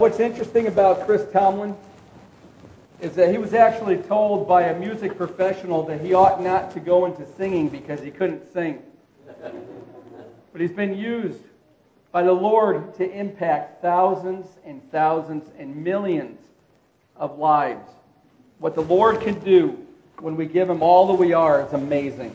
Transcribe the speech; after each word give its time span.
What's 0.00 0.18
interesting 0.18 0.66
about 0.66 1.04
Chris 1.04 1.30
Tomlin 1.30 1.76
is 3.02 3.14
that 3.16 3.30
he 3.30 3.36
was 3.36 3.52
actually 3.52 3.98
told 3.98 4.48
by 4.48 4.62
a 4.62 4.80
music 4.80 5.14
professional 5.14 5.82
that 5.82 6.00
he 6.00 6.14
ought 6.14 6.42
not 6.42 6.70
to 6.70 6.80
go 6.80 7.04
into 7.04 7.26
singing 7.36 7.68
because 7.68 8.00
he 8.00 8.10
couldn't 8.10 8.50
sing. 8.50 8.82
But 10.52 10.62
he's 10.62 10.72
been 10.72 10.96
used 10.96 11.42
by 12.12 12.22
the 12.22 12.32
Lord 12.32 12.94
to 12.94 13.10
impact 13.10 13.82
thousands 13.82 14.46
and 14.64 14.80
thousands 14.90 15.50
and 15.58 15.76
millions 15.84 16.40
of 17.14 17.38
lives. 17.38 17.86
What 18.58 18.74
the 18.74 18.80
Lord 18.80 19.20
can 19.20 19.38
do 19.40 19.86
when 20.20 20.34
we 20.34 20.46
give 20.46 20.70
him 20.70 20.82
all 20.82 21.08
that 21.08 21.20
we 21.20 21.34
are 21.34 21.66
is 21.66 21.74
amazing. 21.74 22.34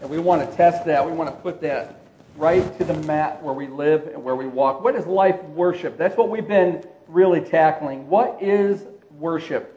And 0.00 0.10
we 0.10 0.18
want 0.18 0.50
to 0.50 0.56
test 0.56 0.84
that. 0.86 1.06
We 1.06 1.12
want 1.12 1.30
to 1.30 1.36
put 1.42 1.60
that 1.60 2.00
right 2.36 2.76
to 2.78 2.84
the 2.84 2.94
mat 3.06 3.42
where 3.42 3.54
we 3.54 3.66
live 3.66 4.08
and 4.08 4.22
where 4.22 4.34
we 4.34 4.46
walk. 4.46 4.82
What 4.82 4.96
is 4.96 5.06
life 5.06 5.42
worship? 5.44 5.96
That's 5.96 6.16
what 6.16 6.28
we've 6.28 6.48
been 6.48 6.84
really 7.08 7.40
tackling. 7.40 8.08
What 8.08 8.42
is 8.42 8.84
worship? 9.18 9.70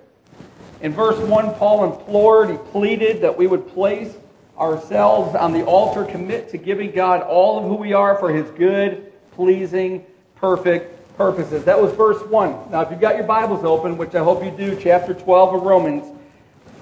In 0.81 0.93
verse 0.93 1.17
1, 1.17 1.55
Paul 1.55 1.93
implored, 1.93 2.49
he 2.49 2.57
pleaded 2.57 3.21
that 3.21 3.38
we 3.38 3.47
would 3.47 3.67
place 3.70 4.16
ourselves 4.57 5.35
on 5.35 5.53
the 5.53 5.63
altar, 5.63 6.03
commit 6.05 6.49
to 6.49 6.57
giving 6.57 6.91
God 6.91 7.21
all 7.21 7.59
of 7.59 7.66
who 7.66 7.75
we 7.75 7.93
are 7.93 8.17
for 8.17 8.31
his 8.31 8.49
good, 8.52 9.11
pleasing, 9.33 10.05
perfect 10.35 11.16
purposes. 11.16 11.63
That 11.66 11.80
was 11.81 11.91
verse 11.94 12.21
1. 12.23 12.71
Now, 12.71 12.81
if 12.81 12.91
you've 12.91 13.02
got 13.02 13.16
your 13.16 13.25
Bibles 13.25 13.63
open, 13.63 13.97
which 13.97 14.16
I 14.16 14.23
hope 14.23 14.44
you 14.44 14.52
do, 14.52 14.80
chapter 14.80 15.13
12 15.13 15.55
of 15.55 15.61
Romans, 15.63 16.05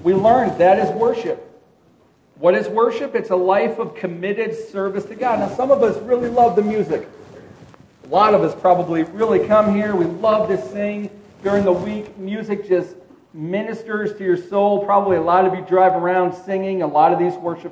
we 0.04 0.14
learned 0.14 0.58
that 0.60 0.80
is 0.80 0.90
worship. 0.92 1.45
What 2.38 2.54
is 2.54 2.68
worship? 2.68 3.16
It's 3.16 3.30
a 3.30 3.36
life 3.36 3.80
of 3.80 3.96
committed 3.96 4.54
service 4.70 5.06
to 5.06 5.16
God. 5.16 5.40
Now, 5.40 5.56
some 5.56 5.72
of 5.72 5.82
us 5.84 5.98
really 6.02 6.30
love 6.30 6.58
the 6.58 6.62
music. 6.62 7.08
A 8.04 8.08
lot 8.08 8.34
of 8.34 8.44
us 8.44 8.54
probably 8.60 9.04
really 9.04 9.48
come 9.48 9.74
here. 9.74 9.96
We 9.96 10.06
love 10.06 10.50
to 10.50 10.62
sing 10.70 11.10
during 11.44 11.64
the 11.64 11.72
week. 11.72 12.18
Music 12.18 12.68
just 12.68 12.96
ministers 13.34 14.18
to 14.18 14.24
your 14.24 14.36
soul. 14.36 14.86
Probably 14.86 15.16
a 15.16 15.22
lot 15.22 15.46
of 15.46 15.56
you 15.56 15.66
drive 15.66 15.94
around 15.94 16.34
singing 16.34 16.82
a 16.82 16.88
lot 16.88 17.14
of 17.14 17.20
these 17.20 17.36
worship 17.36 17.72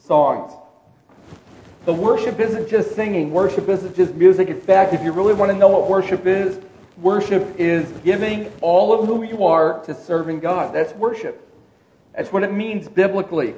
songs. 0.00 0.52
But 1.84 1.94
worship 1.94 2.38
isn't 2.38 2.68
just 2.68 2.94
singing, 2.94 3.32
worship 3.32 3.68
isn't 3.68 3.96
just 3.96 4.14
music. 4.14 4.48
In 4.48 4.60
fact, 4.60 4.92
if 4.92 5.02
you 5.02 5.10
really 5.10 5.34
want 5.34 5.50
to 5.50 5.56
know 5.56 5.68
what 5.68 5.88
worship 5.88 6.26
is, 6.26 6.60
worship 6.98 7.58
is 7.58 7.90
giving 8.04 8.52
all 8.60 8.92
of 8.92 9.06
who 9.06 9.24
you 9.24 9.44
are 9.44 9.82
to 9.84 9.94
serving 9.94 10.40
God. 10.40 10.72
That's 10.72 10.92
worship. 10.94 11.44
That's 12.14 12.32
what 12.32 12.42
it 12.42 12.52
means 12.52 12.88
biblically 12.88 13.54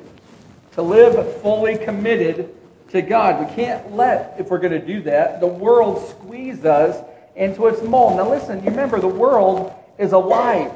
to 0.72 0.82
live 0.82 1.40
fully 1.40 1.76
committed 1.76 2.54
to 2.90 3.02
God. 3.02 3.48
We 3.48 3.54
can't 3.54 3.92
let, 3.92 4.36
if 4.38 4.50
we're 4.50 4.58
going 4.58 4.72
to 4.72 4.84
do 4.84 5.02
that, 5.02 5.40
the 5.40 5.46
world 5.46 6.08
squeeze 6.10 6.64
us 6.64 7.04
into 7.36 7.66
its 7.66 7.82
mold. 7.82 8.16
Now, 8.16 8.28
listen, 8.28 8.62
you 8.62 8.70
remember 8.70 9.00
the 9.00 9.08
world 9.08 9.72
is 9.98 10.12
alive. 10.12 10.72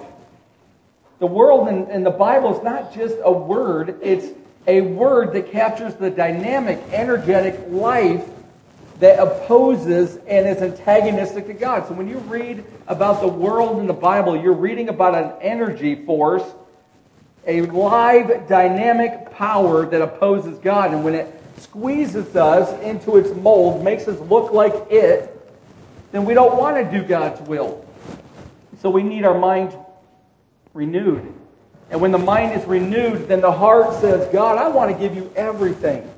The 1.19 1.27
world 1.27 1.69
in, 1.69 1.91
in 1.91 2.05
the 2.05 2.11
Bible 2.11 2.57
is 2.57 2.63
not 2.63 2.95
just 2.95 3.17
a 3.23 3.33
word, 3.33 3.99
it's 4.03 4.27
a 4.67 4.81
word 4.81 5.33
that 5.35 5.51
captures 5.51 5.95
the 5.95 6.11
dynamic, 6.11 6.81
energetic 6.91 7.61
life 7.69 8.25
that 9.01 9.19
opposes 9.19 10.17
and 10.27 10.47
is 10.47 10.63
antagonistic 10.63 11.47
to 11.47 11.53
God. 11.53 11.87
So 11.89 11.95
when 11.95 12.09
you 12.09 12.19
read 12.19 12.65
about 12.87 13.21
the 13.21 13.29
world 13.29 13.81
in 13.81 13.87
the 13.87 13.93
Bible, 13.93 14.41
you're 14.41 14.53
reading 14.53 14.89
about 14.89 15.15
an 15.15 15.33
energy 15.43 15.95
force 15.95 16.45
a 17.47 17.63
live, 17.63 18.49
dynamic 18.49 19.31
power 19.33 19.87
that 19.87 20.01
opposes 20.01 20.59
God. 20.59 20.93
And 20.93 21.05
when 21.05 21.15
it 21.15 21.43
squeezes 21.59 22.35
us 22.37 22.81
into 22.83 23.17
its 23.17 23.31
mold, 23.37 23.85
makes 23.85 24.09
us 24.09 24.19
look 24.21 24.53
like 24.53 24.75
it, 24.91 25.31
then 26.13 26.25
we 26.25 26.35
don't 26.35 26.57
want 26.57 26.77
to 26.77 26.99
do 26.99 27.05
God's 27.05 27.41
will. 27.49 27.85
So 28.81 28.91
we 28.91 29.03
need 29.03 29.25
our 29.25 29.39
mind 29.39 29.77
renewed. 30.73 31.33
And 31.91 32.01
when 32.01 32.13
the 32.13 32.19
mind 32.19 32.59
is 32.59 32.67
renewed, 32.67 33.29
then 33.29 33.41
the 33.41 33.53
heart 33.53 34.01
says, 34.01 34.31
God, 34.33 34.59
I 34.59 34.69
want 34.69 34.93
to 34.93 34.99
give 34.99 35.15
you 35.15 35.33
everything. 35.37 36.11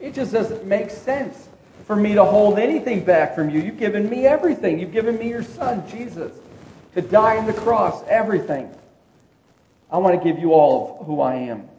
It 0.00 0.14
just 0.14 0.32
doesn't 0.32 0.64
make 0.64 0.90
sense 0.90 1.48
for 1.86 1.96
me 1.96 2.14
to 2.14 2.24
hold 2.24 2.58
anything 2.58 3.04
back 3.04 3.34
from 3.34 3.48
you. 3.48 3.60
You've 3.60 3.78
given 3.78 4.10
me 4.10 4.26
everything. 4.26 4.78
You've 4.78 4.92
given 4.92 5.18
me 5.18 5.28
your 5.28 5.42
son, 5.42 5.88
Jesus, 5.88 6.32
to 6.94 7.02
die 7.02 7.38
on 7.38 7.46
the 7.46 7.52
cross, 7.52 8.02
everything. 8.08 8.74
I 9.96 9.98
want 9.98 10.22
to 10.22 10.22
give 10.22 10.38
you 10.38 10.52
all 10.52 10.98
of 11.00 11.06
who 11.06 11.22
I 11.22 11.36
am. 11.36 11.70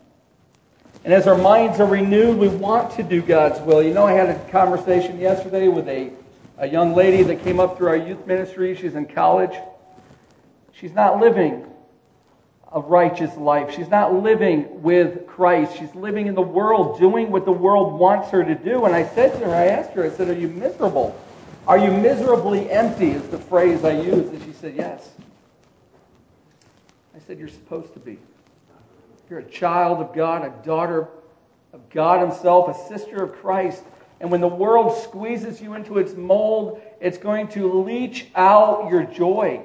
And 1.04 1.14
as 1.14 1.28
our 1.28 1.38
minds 1.38 1.80
are 1.80 1.86
renewed, 1.86 2.40
we 2.40 2.48
want 2.48 2.94
to 2.94 3.04
do 3.04 3.22
God's 3.22 3.62
will. 3.62 3.84
You 3.84 3.94
know, 3.94 4.08
I 4.08 4.14
had 4.14 4.30
a 4.30 4.50
conversation 4.50 5.20
yesterday 5.20 5.68
with 5.68 5.88
a, 5.88 6.10
a 6.58 6.68
young 6.68 6.96
lady 6.96 7.22
that 7.22 7.44
came 7.44 7.60
up 7.60 7.78
through 7.78 7.90
our 7.90 7.96
youth 7.96 8.26
ministry. 8.26 8.76
She's 8.76 8.96
in 8.96 9.06
college. 9.06 9.56
She's 10.74 10.94
not 10.94 11.20
living 11.20 11.68
a 12.72 12.82
righteous 12.82 13.38
life. 13.38 13.76
She's 13.76 13.90
not 13.90 14.16
living 14.16 14.82
with 14.82 15.28
Christ. 15.28 15.78
She's 15.78 15.94
living 15.94 16.26
in 16.26 16.34
the 16.34 16.42
world, 16.42 17.00
doing 17.00 17.30
what 17.30 17.46
the 17.46 17.52
world 17.52 18.00
wants 18.00 18.32
her 18.32 18.44
to 18.44 18.56
do. 18.56 18.86
And 18.86 18.96
I 18.96 19.08
said 19.10 19.34
to 19.34 19.46
her, 19.46 19.54
I 19.54 19.68
asked 19.68 19.92
her, 19.92 20.04
I 20.04 20.10
said, 20.10 20.28
Are 20.28 20.34
you 20.34 20.48
miserable? 20.48 21.16
Are 21.68 21.78
you 21.78 21.92
miserably 21.92 22.68
empty? 22.72 23.12
Is 23.12 23.28
the 23.28 23.38
phrase 23.38 23.84
I 23.84 23.92
used. 24.02 24.34
And 24.34 24.44
she 24.44 24.54
said, 24.54 24.74
Yes. 24.76 25.08
You're 27.36 27.48
supposed 27.48 27.94
to 27.94 28.00
be. 28.00 28.18
You're 29.30 29.40
a 29.40 29.50
child 29.50 30.00
of 30.00 30.16
God, 30.16 30.46
a 30.46 30.66
daughter 30.66 31.10
of 31.74 31.90
God 31.90 32.22
Himself, 32.22 32.70
a 32.70 32.88
sister 32.88 33.24
of 33.24 33.34
Christ. 33.34 33.84
And 34.20 34.32
when 34.32 34.42
the 34.42 34.48
world 34.48 34.98
squeezes 35.04 35.62
you 35.62 35.74
into 35.74 35.98
its 35.98 36.14
mold, 36.14 36.82
it's 37.02 37.18
going 37.18 37.50
to 37.50 37.84
leach 37.84 38.28
out 38.36 38.90
your 38.90 39.04
joy. 39.04 39.62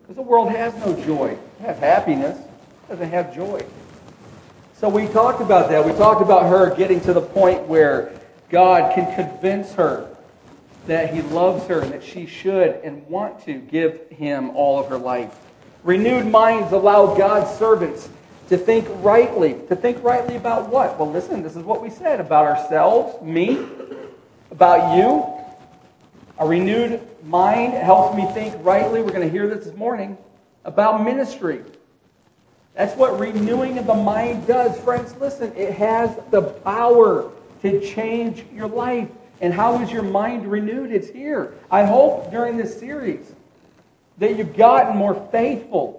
Because 0.00 0.16
the 0.16 0.22
world 0.22 0.48
has 0.50 0.74
no 0.76 0.98
joy. 1.04 1.36
It 1.60 1.62
has 1.62 1.78
happiness, 1.78 2.38
it 2.38 2.88
doesn't 2.88 3.10
have 3.10 3.34
joy. 3.34 3.64
So 4.74 4.88
we 4.88 5.06
talked 5.08 5.42
about 5.42 5.68
that. 5.68 5.84
We 5.84 5.92
talked 5.92 6.22
about 6.22 6.48
her 6.48 6.74
getting 6.74 7.00
to 7.02 7.12
the 7.12 7.20
point 7.20 7.66
where 7.68 8.18
God 8.48 8.94
can 8.94 9.14
convince 9.14 9.74
her 9.74 10.08
that 10.86 11.12
He 11.12 11.20
loves 11.20 11.66
her 11.66 11.80
and 11.80 11.92
that 11.92 12.02
she 12.02 12.24
should 12.24 12.76
and 12.82 13.06
want 13.06 13.44
to 13.44 13.60
give 13.60 14.08
Him 14.08 14.50
all 14.56 14.80
of 14.80 14.88
her 14.88 14.96
life. 14.96 15.36
Renewed 15.82 16.26
minds 16.26 16.72
allow 16.72 17.14
God's 17.14 17.58
servants 17.58 18.08
to 18.48 18.58
think 18.58 18.86
rightly. 19.02 19.54
To 19.68 19.76
think 19.76 20.02
rightly 20.02 20.36
about 20.36 20.68
what? 20.68 20.98
Well, 20.98 21.10
listen, 21.10 21.42
this 21.42 21.56
is 21.56 21.62
what 21.62 21.80
we 21.80 21.88
said 21.88 22.20
about 22.20 22.44
ourselves, 22.44 23.22
me, 23.22 23.66
about 24.50 24.96
you. 24.96 25.26
A 26.38 26.46
renewed 26.46 27.00
mind 27.24 27.74
helps 27.74 28.16
me 28.16 28.26
think 28.32 28.54
rightly. 28.64 29.02
We're 29.02 29.12
going 29.12 29.26
to 29.26 29.30
hear 29.30 29.48
this 29.48 29.66
this 29.66 29.76
morning 29.76 30.18
about 30.64 31.02
ministry. 31.02 31.62
That's 32.74 32.96
what 32.96 33.18
renewing 33.18 33.78
of 33.78 33.86
the 33.86 33.94
mind 33.94 34.46
does. 34.46 34.78
Friends, 34.80 35.14
listen, 35.16 35.52
it 35.56 35.72
has 35.74 36.16
the 36.30 36.42
power 36.42 37.30
to 37.62 37.80
change 37.80 38.44
your 38.54 38.68
life. 38.68 39.08
And 39.40 39.54
how 39.54 39.80
is 39.80 39.90
your 39.90 40.02
mind 40.02 40.46
renewed? 40.50 40.92
It's 40.92 41.08
here. 41.08 41.54
I 41.70 41.84
hope 41.84 42.30
during 42.30 42.56
this 42.56 42.78
series 42.78 43.32
that 44.20 44.36
you've 44.36 44.56
gotten 44.56 44.96
more 44.96 45.14
faithful 45.32 45.96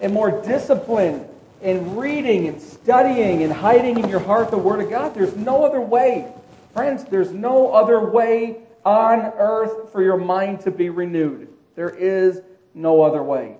and 0.00 0.12
more 0.12 0.42
disciplined 0.42 1.26
in 1.62 1.96
reading 1.96 2.46
and 2.46 2.60
studying 2.60 3.42
and 3.42 3.52
hiding 3.52 3.98
in 3.98 4.08
your 4.08 4.20
heart 4.20 4.50
the 4.50 4.58
Word 4.58 4.80
of 4.80 4.90
God. 4.90 5.14
There's 5.14 5.34
no 5.36 5.64
other 5.64 5.80
way. 5.80 6.30
Friends, 6.74 7.04
there's 7.04 7.32
no 7.32 7.72
other 7.72 8.00
way 8.00 8.58
on 8.84 9.20
earth 9.38 9.90
for 9.90 10.02
your 10.02 10.16
mind 10.16 10.60
to 10.60 10.70
be 10.70 10.90
renewed. 10.90 11.48
There 11.74 11.90
is 11.90 12.40
no 12.74 13.02
other 13.02 13.22
way. 13.22 13.56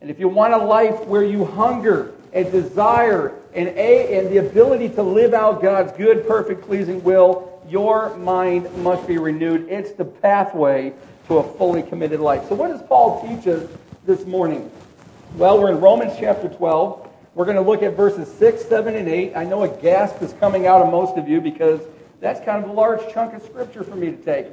And 0.00 0.10
if 0.10 0.18
you 0.18 0.28
want 0.28 0.54
a 0.54 0.58
life 0.58 1.04
where 1.04 1.24
you 1.24 1.44
hunger 1.44 2.14
and 2.32 2.50
desire 2.50 3.34
and, 3.54 3.68
a, 3.68 4.18
and 4.18 4.30
the 4.30 4.38
ability 4.38 4.88
to 4.90 5.02
live 5.02 5.34
out 5.34 5.62
God's 5.62 5.92
good, 5.92 6.26
perfect, 6.26 6.62
pleasing 6.62 7.02
will, 7.04 7.62
your 7.68 8.16
mind 8.16 8.74
must 8.82 9.06
be 9.06 9.18
renewed. 9.18 9.68
It's 9.68 9.92
the 9.92 10.04
pathway 10.04 10.92
to 11.28 11.38
a 11.38 11.42
fully 11.56 11.82
committed 11.82 12.20
life. 12.20 12.48
So, 12.48 12.54
what 12.54 12.68
does 12.68 12.82
Paul 12.82 13.22
teach 13.26 13.46
us 13.46 13.68
this 14.04 14.26
morning? 14.26 14.70
Well, 15.36 15.60
we're 15.60 15.70
in 15.70 15.80
Romans 15.80 16.12
chapter 16.18 16.48
12. 16.48 17.10
We're 17.34 17.46
going 17.46 17.56
to 17.56 17.62
look 17.62 17.82
at 17.82 17.96
verses 17.96 18.32
6, 18.38 18.64
7, 18.66 18.94
and 18.94 19.08
8. 19.08 19.34
I 19.34 19.44
know 19.44 19.62
a 19.62 19.68
gasp 19.68 20.22
is 20.22 20.32
coming 20.34 20.66
out 20.66 20.82
of 20.82 20.90
most 20.90 21.16
of 21.16 21.28
you 21.28 21.40
because 21.40 21.80
that's 22.20 22.44
kind 22.44 22.62
of 22.62 22.70
a 22.70 22.72
large 22.72 23.00
chunk 23.12 23.34
of 23.34 23.42
scripture 23.42 23.82
for 23.82 23.96
me 23.96 24.10
to 24.10 24.16
take. 24.16 24.46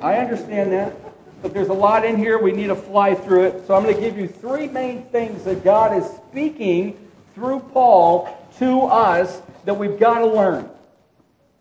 I 0.00 0.16
understand 0.16 0.72
that, 0.72 0.96
but 1.42 1.52
there's 1.52 1.68
a 1.68 1.74
lot 1.74 2.04
in 2.04 2.16
here. 2.16 2.38
We 2.38 2.52
need 2.52 2.68
to 2.68 2.76
fly 2.76 3.14
through 3.14 3.46
it. 3.46 3.66
So, 3.66 3.74
I'm 3.74 3.82
going 3.82 3.94
to 3.94 4.00
give 4.00 4.16
you 4.16 4.28
three 4.28 4.68
main 4.68 5.04
things 5.06 5.44
that 5.44 5.64
God 5.64 5.96
is 5.96 6.08
speaking 6.28 6.98
through 7.34 7.60
Paul 7.72 8.28
to 8.58 8.82
us 8.82 9.42
that 9.64 9.74
we've 9.74 9.98
got 9.98 10.20
to 10.20 10.26
learn. 10.26 10.68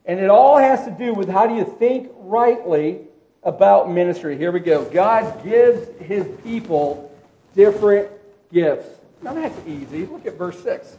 And 0.05 0.19
it 0.19 0.29
all 0.29 0.57
has 0.57 0.85
to 0.85 0.91
do 0.91 1.13
with 1.13 1.29
how 1.29 1.47
do 1.47 1.55
you 1.55 1.65
think 1.79 2.11
rightly 2.17 3.07
about 3.43 3.91
ministry. 3.91 4.37
Here 4.37 4.51
we 4.51 4.59
go. 4.59 4.85
God 4.85 5.43
gives 5.43 5.87
his 5.99 6.27
people 6.43 7.11
different 7.55 8.09
gifts. 8.51 8.87
Now 9.21 9.33
that's 9.33 9.67
easy. 9.67 10.05
Look 10.05 10.25
at 10.25 10.37
verse 10.37 10.61
6. 10.63 10.97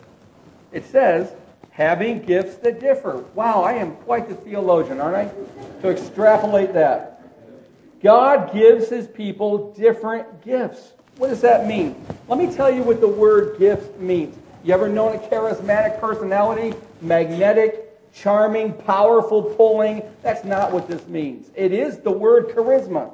It 0.72 0.84
says, 0.86 1.32
having 1.70 2.22
gifts 2.22 2.56
that 2.56 2.80
differ. 2.80 3.24
Wow, 3.34 3.62
I 3.62 3.74
am 3.74 3.96
quite 3.96 4.28
the 4.28 4.34
theologian, 4.34 5.00
aren't 5.00 5.16
I? 5.16 5.80
To 5.82 5.90
extrapolate 5.90 6.72
that. 6.74 7.22
God 8.02 8.52
gives 8.52 8.88
his 8.88 9.06
people 9.06 9.72
different 9.74 10.42
gifts. 10.42 10.92
What 11.18 11.28
does 11.28 11.40
that 11.42 11.66
mean? 11.66 12.04
Let 12.26 12.38
me 12.38 12.52
tell 12.52 12.70
you 12.70 12.82
what 12.82 13.00
the 13.00 13.08
word 13.08 13.58
gift 13.58 13.98
means. 13.98 14.36
You 14.64 14.74
ever 14.74 14.88
known 14.88 15.14
a 15.14 15.18
charismatic 15.18 16.00
personality? 16.00 16.76
Magnetic, 17.00 17.91
charming, 18.14 18.72
powerful, 18.72 19.42
pulling? 19.42 20.02
That's 20.22 20.44
not 20.44 20.72
what 20.72 20.88
this 20.88 21.06
means. 21.06 21.50
It 21.54 21.72
is 21.72 21.98
the 21.98 22.10
word 22.10 22.48
charisma. 22.48 23.12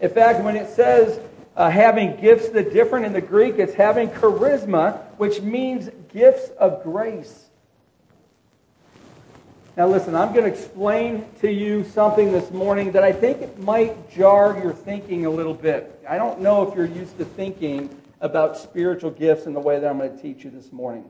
In 0.00 0.10
fact, 0.10 0.42
when 0.44 0.56
it 0.56 0.68
says 0.68 1.20
uh, 1.56 1.70
having 1.70 2.16
gifts 2.16 2.48
that 2.50 2.72
different 2.72 3.06
in 3.06 3.12
the 3.12 3.20
Greek, 3.20 3.58
it's 3.58 3.74
having 3.74 4.08
charisma, 4.08 4.98
which 5.16 5.40
means 5.40 5.90
gifts 6.12 6.50
of 6.58 6.82
grace. 6.82 7.46
Now, 9.76 9.88
listen, 9.88 10.14
I'm 10.14 10.32
going 10.32 10.44
to 10.44 10.50
explain 10.50 11.24
to 11.40 11.50
you 11.50 11.82
something 11.82 12.30
this 12.30 12.52
morning 12.52 12.92
that 12.92 13.02
I 13.02 13.12
think 13.12 13.42
it 13.42 13.58
might 13.58 14.08
jar 14.08 14.56
your 14.62 14.72
thinking 14.72 15.26
a 15.26 15.30
little 15.30 15.54
bit. 15.54 16.00
I 16.08 16.16
don't 16.16 16.40
know 16.40 16.68
if 16.68 16.76
you're 16.76 16.86
used 16.86 17.18
to 17.18 17.24
thinking 17.24 17.90
about 18.20 18.56
spiritual 18.56 19.10
gifts 19.10 19.46
in 19.46 19.52
the 19.52 19.58
way 19.58 19.80
that 19.80 19.90
I'm 19.90 19.98
going 19.98 20.14
to 20.14 20.22
teach 20.22 20.44
you 20.44 20.50
this 20.50 20.70
morning. 20.70 21.04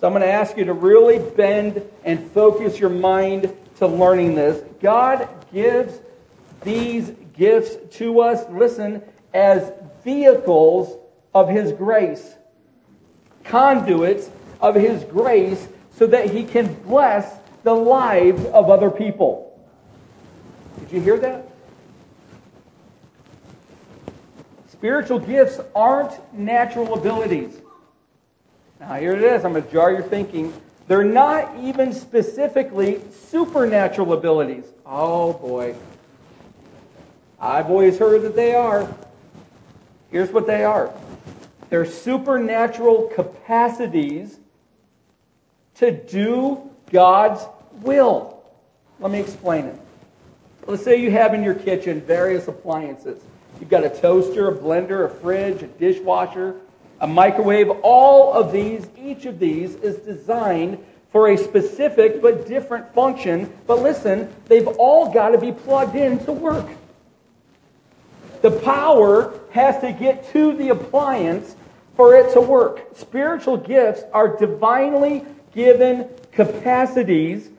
So 0.00 0.06
I'm 0.06 0.12
going 0.12 0.22
to 0.22 0.30
ask 0.32 0.56
you 0.56 0.64
to 0.66 0.72
really 0.72 1.18
bend 1.18 1.82
and 2.04 2.30
focus 2.30 2.78
your 2.78 2.90
mind 2.90 3.52
to 3.78 3.86
learning 3.88 4.36
this. 4.36 4.62
God 4.80 5.28
gives 5.52 5.98
these 6.62 7.10
gifts 7.36 7.76
to 7.96 8.20
us, 8.20 8.48
listen, 8.48 9.02
as 9.34 9.72
vehicles 10.04 10.96
of 11.34 11.48
His 11.48 11.72
grace, 11.72 12.34
conduits 13.42 14.30
of 14.60 14.76
His 14.76 15.02
grace, 15.02 15.66
so 15.96 16.06
that 16.06 16.30
He 16.30 16.44
can 16.44 16.74
bless 16.82 17.36
the 17.64 17.74
lives 17.74 18.44
of 18.46 18.70
other 18.70 18.90
people. 18.90 19.60
Did 20.78 20.92
you 20.92 21.00
hear 21.00 21.18
that? 21.18 21.50
Spiritual 24.70 25.18
gifts 25.18 25.58
aren't 25.74 26.12
natural 26.32 26.94
abilities. 26.94 27.60
Now, 28.80 28.94
here 28.94 29.12
it 29.12 29.22
is. 29.22 29.44
I'm 29.44 29.52
going 29.52 29.64
to 29.64 29.72
jar 29.72 29.90
your 29.90 30.02
thinking. 30.02 30.52
They're 30.86 31.04
not 31.04 31.56
even 31.60 31.92
specifically 31.92 33.00
supernatural 33.28 34.12
abilities. 34.12 34.64
Oh, 34.86 35.32
boy. 35.32 35.74
I've 37.40 37.70
always 37.70 37.98
heard 37.98 38.22
that 38.22 38.36
they 38.36 38.54
are. 38.54 38.88
Here's 40.10 40.30
what 40.30 40.46
they 40.46 40.64
are 40.64 40.92
they're 41.70 41.84
supernatural 41.84 43.10
capacities 43.14 44.38
to 45.74 45.92
do 45.92 46.70
God's 46.90 47.44
will. 47.82 48.42
Let 49.00 49.10
me 49.10 49.20
explain 49.20 49.66
it. 49.66 49.78
Let's 50.66 50.82
say 50.82 51.00
you 51.00 51.10
have 51.10 51.34
in 51.34 51.42
your 51.42 51.54
kitchen 51.54 52.00
various 52.00 52.48
appliances. 52.48 53.22
You've 53.60 53.68
got 53.68 53.84
a 53.84 53.90
toaster, 53.90 54.48
a 54.48 54.56
blender, 54.56 55.04
a 55.04 55.08
fridge, 55.08 55.62
a 55.62 55.66
dishwasher, 55.66 56.56
a 57.00 57.06
microwave. 57.06 57.70
All 57.82 58.32
of 58.32 58.52
these, 58.52 58.88
each 58.96 59.26
of 59.26 59.38
these 59.38 59.74
is 59.76 59.96
designed 59.98 60.78
for 61.10 61.28
a 61.28 61.36
specific 61.36 62.20
but 62.20 62.46
different 62.46 62.92
function. 62.94 63.52
But 63.66 63.82
listen, 63.82 64.32
they've 64.46 64.66
all 64.66 65.12
got 65.12 65.30
to 65.30 65.38
be 65.38 65.52
plugged 65.52 65.96
in 65.96 66.18
to 66.24 66.32
work. 66.32 66.68
The 68.42 68.50
power 68.50 69.40
has 69.50 69.80
to 69.80 69.92
get 69.92 70.30
to 70.32 70.52
the 70.52 70.68
appliance 70.68 71.56
for 71.96 72.14
it 72.14 72.32
to 72.34 72.40
work. 72.40 72.96
Spiritual 72.96 73.56
gifts 73.56 74.02
are 74.12 74.36
divinely 74.36 75.24
given 75.52 76.08
capacities 76.30 77.50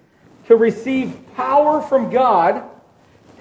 to 0.48 0.56
receive 0.56 1.18
power 1.36 1.82
from 1.82 2.10
God 2.10 2.64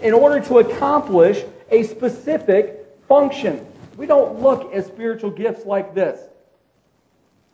in 0.02 0.12
order 0.14 0.40
to 0.46 0.58
accomplish 0.58 1.44
a 1.70 1.84
specific 1.84 2.86
function. 3.06 3.64
We 3.98 4.06
don't 4.06 4.40
look 4.40 4.72
at 4.72 4.86
spiritual 4.86 5.30
gifts 5.32 5.66
like 5.66 5.92
this. 5.92 6.20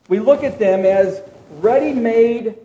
We 0.08 0.20
look 0.20 0.44
at 0.44 0.58
them 0.58 0.84
as 0.84 1.22
ready 1.52 1.94
made, 1.94 2.56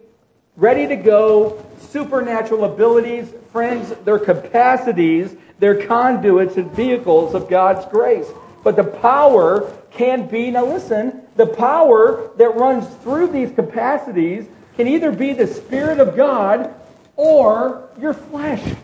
ready 0.57 0.85
to 0.87 0.97
go, 0.97 1.65
supernatural 1.79 2.65
abilities. 2.65 3.33
Friends, 3.53 3.93
their 4.03 4.19
capacities, 4.19 5.33
their 5.59 5.87
conduits 5.87 6.57
and 6.57 6.69
vehicles 6.73 7.33
of 7.33 7.49
God's 7.49 7.89
grace. 7.89 8.27
But 8.65 8.75
the 8.75 8.83
power 8.83 9.73
can 9.91 10.27
be, 10.27 10.51
now 10.51 10.65
listen, 10.65 11.21
the 11.37 11.47
power 11.47 12.31
that 12.35 12.49
runs 12.55 12.85
through 12.97 13.27
these 13.27 13.49
capacities 13.51 14.45
can 14.75 14.89
either 14.89 15.13
be 15.13 15.31
the 15.31 15.47
Spirit 15.47 16.01
of 16.01 16.17
God 16.17 16.75
or 17.15 17.87
your 17.97 18.13
flesh. 18.13 18.75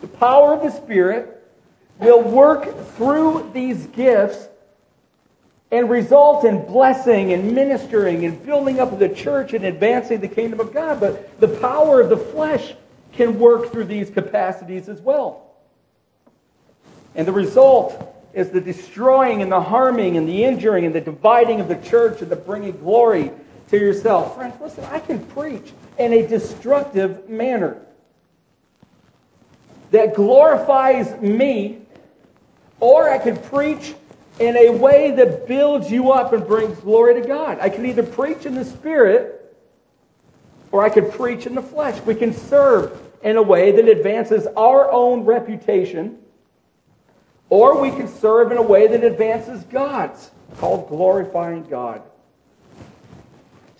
The 0.00 0.06
power 0.06 0.54
of 0.54 0.62
the 0.62 0.70
Spirit 0.70 1.33
will 1.98 2.22
work 2.22 2.88
through 2.96 3.50
these 3.52 3.86
gifts 3.86 4.48
and 5.70 5.90
result 5.90 6.44
in 6.44 6.64
blessing 6.66 7.32
and 7.32 7.52
ministering 7.52 8.24
and 8.24 8.44
building 8.44 8.80
up 8.80 8.98
the 8.98 9.08
church 9.08 9.54
and 9.54 9.64
advancing 9.64 10.20
the 10.20 10.28
kingdom 10.28 10.60
of 10.60 10.72
God. 10.72 11.00
But 11.00 11.40
the 11.40 11.48
power 11.48 12.00
of 12.00 12.08
the 12.08 12.16
flesh 12.16 12.74
can 13.12 13.38
work 13.38 13.72
through 13.72 13.84
these 13.84 14.10
capacities 14.10 14.88
as 14.88 15.00
well. 15.00 15.42
And 17.14 17.26
the 17.26 17.32
result 17.32 18.14
is 18.32 18.50
the 18.50 18.60
destroying 18.60 19.42
and 19.42 19.50
the 19.50 19.60
harming 19.60 20.16
and 20.16 20.28
the 20.28 20.44
injuring 20.44 20.84
and 20.86 20.94
the 20.94 21.00
dividing 21.00 21.60
of 21.60 21.68
the 21.68 21.76
church 21.76 22.20
and 22.20 22.30
the 22.30 22.36
bringing 22.36 22.76
glory 22.78 23.30
to 23.70 23.78
yourself. 23.78 24.34
Friends, 24.36 24.54
listen, 24.60 24.84
I 24.84 24.98
can 24.98 25.24
preach 25.26 25.72
in 25.98 26.12
a 26.12 26.26
destructive 26.26 27.28
manner 27.28 27.80
that 29.92 30.14
glorifies 30.14 31.20
me, 31.20 31.82
or 32.80 33.08
I 33.08 33.18
can 33.18 33.36
preach 33.36 33.94
in 34.38 34.56
a 34.56 34.70
way 34.70 35.12
that 35.12 35.46
builds 35.46 35.90
you 35.90 36.10
up 36.10 36.32
and 36.32 36.46
brings 36.46 36.78
glory 36.80 37.20
to 37.20 37.26
God. 37.26 37.58
I 37.60 37.68
can 37.68 37.86
either 37.86 38.02
preach 38.02 38.46
in 38.46 38.54
the 38.54 38.64
Spirit 38.64 39.56
or 40.72 40.84
I 40.84 40.88
can 40.88 41.10
preach 41.10 41.46
in 41.46 41.54
the 41.54 41.62
flesh. 41.62 42.00
We 42.02 42.14
can 42.14 42.32
serve 42.32 43.00
in 43.22 43.36
a 43.36 43.42
way 43.42 43.72
that 43.72 43.88
advances 43.88 44.46
our 44.56 44.90
own 44.90 45.24
reputation, 45.24 46.18
or 47.48 47.80
we 47.80 47.90
can 47.90 48.08
serve 48.08 48.50
in 48.50 48.58
a 48.58 48.62
way 48.62 48.88
that 48.88 49.04
advances 49.04 49.62
God's, 49.64 50.30
called 50.58 50.88
glorifying 50.88 51.64
God. 51.64 52.02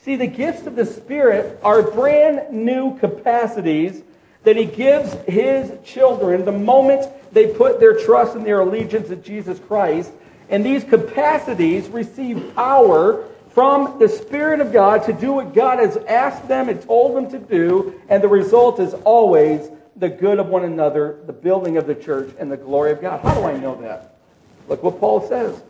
See, 0.02 0.16
the 0.16 0.26
gifts 0.26 0.66
of 0.66 0.76
the 0.76 0.86
Spirit 0.86 1.58
are 1.62 1.82
brand 1.82 2.52
new 2.52 2.98
capacities 2.98 4.02
that 4.44 4.56
He 4.56 4.64
gives 4.66 5.12
His 5.26 5.72
children 5.84 6.44
the 6.44 6.52
moment 6.52 7.10
they 7.32 7.48
put 7.48 7.80
their 7.80 7.98
trust 7.98 8.36
and 8.36 8.46
their 8.46 8.60
allegiance 8.60 9.10
in 9.10 9.22
Jesus 9.22 9.58
Christ. 9.58 10.12
And 10.48 10.64
these 10.64 10.84
capacities 10.84 11.88
receive 11.88 12.54
power 12.54 13.28
from 13.50 13.98
the 13.98 14.08
Spirit 14.08 14.60
of 14.60 14.72
God 14.72 15.04
to 15.04 15.12
do 15.12 15.32
what 15.32 15.54
God 15.54 15.78
has 15.78 15.96
asked 15.96 16.48
them 16.48 16.68
and 16.68 16.80
told 16.82 17.16
them 17.16 17.30
to 17.30 17.38
do. 17.38 18.00
And 18.08 18.22
the 18.22 18.28
result 18.28 18.80
is 18.80 18.94
always 18.94 19.68
the 19.96 20.08
good 20.08 20.38
of 20.38 20.48
one 20.48 20.64
another, 20.64 21.20
the 21.26 21.32
building 21.32 21.76
of 21.76 21.86
the 21.86 21.94
church, 21.94 22.34
and 22.38 22.50
the 22.50 22.56
glory 22.56 22.92
of 22.92 23.00
God. 23.00 23.20
How 23.20 23.34
do 23.34 23.44
I 23.44 23.56
know 23.56 23.80
that? 23.80 24.16
Look 24.68 24.82
what 24.82 25.00
Paul 25.00 25.26
says. 25.28 25.62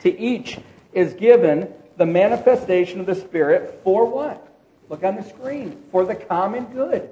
To 0.00 0.18
each 0.18 0.58
is 0.92 1.14
given 1.14 1.72
the 1.96 2.06
manifestation 2.06 3.00
of 3.00 3.06
the 3.06 3.14
Spirit 3.14 3.80
for 3.84 4.06
what? 4.06 4.48
Look 4.88 5.04
on 5.04 5.16
the 5.16 5.22
screen. 5.22 5.82
For 5.92 6.04
the 6.04 6.14
common 6.14 6.64
good. 6.66 7.10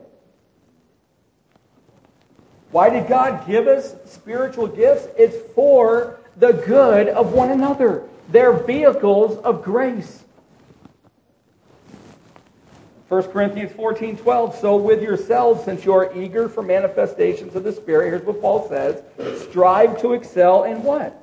Why 2.72 2.90
did 2.90 3.06
God 3.06 3.46
give 3.46 3.68
us 3.68 3.94
spiritual 4.06 4.66
gifts? 4.66 5.06
It's 5.16 5.36
for 5.54 6.18
the 6.36 6.52
good 6.52 7.08
of 7.08 7.32
one 7.32 7.50
another. 7.50 8.02
They're 8.30 8.52
vehicles 8.52 9.38
of 9.38 9.62
grace. 9.62 10.24
1 13.08 13.22
Corinthians 13.24 13.72
14, 13.72 14.16
12. 14.16 14.56
So 14.56 14.76
with 14.76 15.02
yourselves, 15.02 15.64
since 15.64 15.84
you 15.84 15.92
are 15.92 16.12
eager 16.18 16.48
for 16.48 16.62
manifestations 16.62 17.54
of 17.54 17.62
the 17.62 17.72
Spirit, 17.72 18.08
here's 18.08 18.24
what 18.24 18.40
Paul 18.40 18.68
says. 18.68 19.02
Strive 19.42 20.00
to 20.00 20.14
excel 20.14 20.64
in 20.64 20.82
what? 20.82 21.22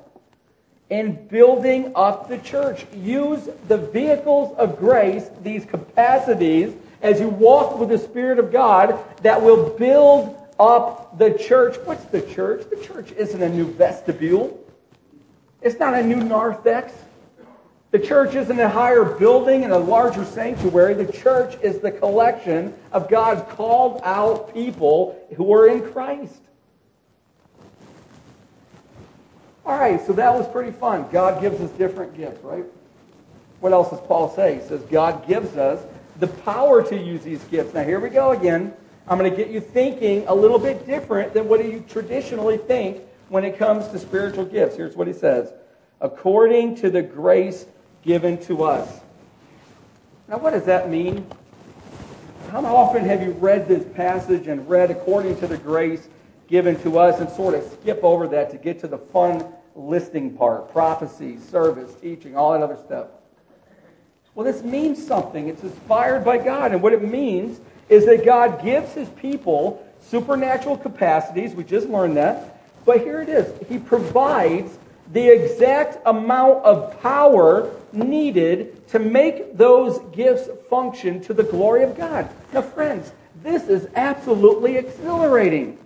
in 0.90 1.28
building 1.28 1.92
up 1.96 2.28
the 2.28 2.38
church. 2.40 2.86
Use 2.96 3.48
the 3.68 3.78
vehicles 3.78 4.56
of 4.58 4.78
grace, 4.78 5.30
these 5.44 5.66
capacities, 5.66 6.74
as 7.02 7.20
you 7.20 7.30
walk 7.30 7.80
with 7.80 7.90
the 7.90 7.98
Spirit 7.98 8.40
of 8.40 8.52
God 8.52 9.00
that 9.22 9.42
will 9.42 9.70
build 9.78 10.36
up 10.60 11.18
the 11.18 11.32
church. 11.38 11.78
What's 11.86 12.04
the 12.06 12.22
church? 12.22 12.70
The 12.70 12.84
church 12.86 13.12
isn't 13.14 13.42
a 13.42 13.50
new 13.50 13.72
vestibule. 13.72 14.60
It's 15.62 15.80
not 15.80 15.94
a 15.94 16.04
new 16.04 16.18
narthex. 16.18 16.94
The 17.92 18.00
church 18.00 18.36
isn't 18.36 18.60
a 18.60 18.70
higher 18.70 19.04
building 19.04 19.64
and 19.64 19.74
a 19.74 19.78
larger 19.78 20.24
sanctuary. 20.24 20.94
The 20.94 21.12
church 21.12 21.56
is 21.64 21.80
the 21.80 21.92
collection 21.92 22.74
of 22.92 23.10
God's 23.10 23.42
called 23.54 24.02
out 24.04 24.54
people 24.54 25.20
who 25.36 25.52
are 25.54 25.68
in 25.68 25.92
Christ. 25.92 26.40
All 29.66 29.80
right, 29.80 30.00
so 30.06 30.14
that 30.14 30.34
was 30.34 30.48
pretty 30.48 30.72
fun. 30.72 31.08
God 31.12 31.42
gives 31.42 31.60
us 31.62 31.72
different 31.72 32.16
gifts, 32.16 32.44
right? 32.44 32.66
What 33.60 33.74
else 33.74 33.90
does 33.90 34.02
Paul 34.02 34.34
say? 34.36 34.56
He 34.56 34.68
says 34.68 34.82
God 34.84 35.28
gives 35.28 35.58
us 35.58 35.84
the 36.20 36.28
power 36.28 36.84
to 36.84 36.98
use 36.98 37.24
these 37.24 37.44
gifts. 37.46 37.74
Now, 37.74 37.84
here 37.84 38.00
we 38.00 38.10
go 38.10 38.32
again. 38.32 38.74
I'm 39.10 39.18
going 39.18 39.30
to 39.30 39.36
get 39.36 39.50
you 39.50 39.60
thinking 39.60 40.24
a 40.28 40.36
little 40.36 40.60
bit 40.60 40.86
different 40.86 41.34
than 41.34 41.48
what 41.48 41.66
you 41.66 41.84
traditionally 41.90 42.58
think 42.58 43.02
when 43.30 43.44
it 43.44 43.58
comes 43.58 43.88
to 43.88 43.98
spiritual 43.98 44.46
gifts. 44.46 44.76
Here's 44.76 44.96
what 44.96 45.08
he 45.08 45.14
says 45.14 45.52
according 46.00 46.76
to 46.76 46.90
the 46.90 47.02
grace 47.02 47.66
given 48.04 48.38
to 48.38 48.64
us. 48.64 49.02
Now, 50.28 50.38
what 50.38 50.52
does 50.52 50.66
that 50.66 50.90
mean? 50.90 51.26
How 52.52 52.64
often 52.64 53.04
have 53.04 53.22
you 53.22 53.32
read 53.32 53.68
this 53.68 53.84
passage 53.96 54.48
and 54.48 54.70
read 54.70 54.92
according 54.92 55.40
to 55.40 55.48
the 55.48 55.58
grace 55.58 56.08
given 56.48 56.80
to 56.82 57.00
us 57.00 57.20
and 57.20 57.30
sort 57.32 57.56
of 57.56 57.64
skip 57.64 58.04
over 58.04 58.28
that 58.28 58.52
to 58.52 58.58
get 58.58 58.80
to 58.82 58.88
the 58.88 58.98
fun 58.98 59.44
listing 59.76 60.36
part 60.36 60.72
prophecy, 60.72 61.38
service, 61.38 61.94
teaching, 62.02 62.38
all 62.38 62.54
that 62.54 62.62
other 62.62 62.78
stuff? 62.78 63.08
Well, 64.36 64.46
this 64.46 64.64
means 64.64 65.06
something. 65.06 65.48
It's 65.48 65.64
inspired 65.64 66.24
by 66.24 66.38
God. 66.38 66.72
And 66.72 66.82
what 66.82 66.94
it 66.94 67.04
means 67.04 67.60
is 67.90 68.06
that 68.06 68.24
God 68.24 68.64
gives 68.64 68.94
his 68.94 69.10
people 69.10 69.86
supernatural 70.02 70.78
capacities. 70.78 71.54
We 71.54 71.64
just 71.64 71.90
learned 71.90 72.18
that. 72.18 72.56
But 72.86 73.02
here 73.02 73.22
it 73.22 73.30
is 73.30 73.52
He 73.68 73.78
provides 73.78 74.78
the 75.12 75.28
exact 75.28 75.98
amount 76.06 76.64
of 76.64 77.00
power 77.02 77.72
needed 77.92 78.88
to 78.90 79.00
make 79.00 79.58
those 79.58 80.00
gifts 80.16 80.50
function 80.70 81.22
to 81.22 81.34
the 81.34 81.44
glory 81.44 81.84
of 81.84 81.98
God. 81.98 82.30
Now, 82.54 82.62
friends, 82.62 83.12
this 83.44 83.68
is 83.68 83.88
absolutely 83.96 84.78
exhilarating. 84.78 85.78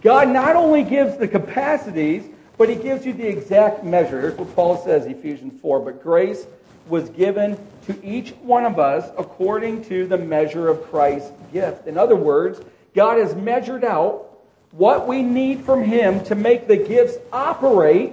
God 0.00 0.28
not 0.28 0.56
only 0.56 0.82
gives 0.82 1.16
the 1.16 1.28
capacities, 1.28 2.24
but 2.56 2.68
he 2.68 2.74
gives 2.74 3.06
you 3.06 3.12
the 3.12 3.26
exact 3.26 3.84
measure. 3.84 4.20
Here's 4.20 4.36
what 4.38 4.54
Paul 4.54 4.76
says, 4.84 5.06
Ephesians 5.06 5.60
4. 5.60 5.80
But 5.80 6.02
grace 6.02 6.46
was 6.88 7.10
given 7.10 7.58
to 7.88 8.06
each 8.06 8.30
one 8.42 8.64
of 8.66 8.78
us 8.78 9.10
according 9.18 9.82
to 9.86 10.06
the 10.06 10.18
measure 10.18 10.68
of 10.68 10.84
Christ's 10.90 11.32
gift. 11.52 11.86
In 11.86 11.98
other 11.98 12.16
words, 12.16 12.60
God 12.94 13.18
has 13.18 13.34
measured 13.34 13.82
out 13.82 14.26
what 14.72 15.08
we 15.08 15.22
need 15.22 15.64
from 15.64 15.82
him 15.82 16.22
to 16.24 16.34
make 16.34 16.68
the 16.68 16.76
gifts 16.76 17.16
operate 17.32 18.12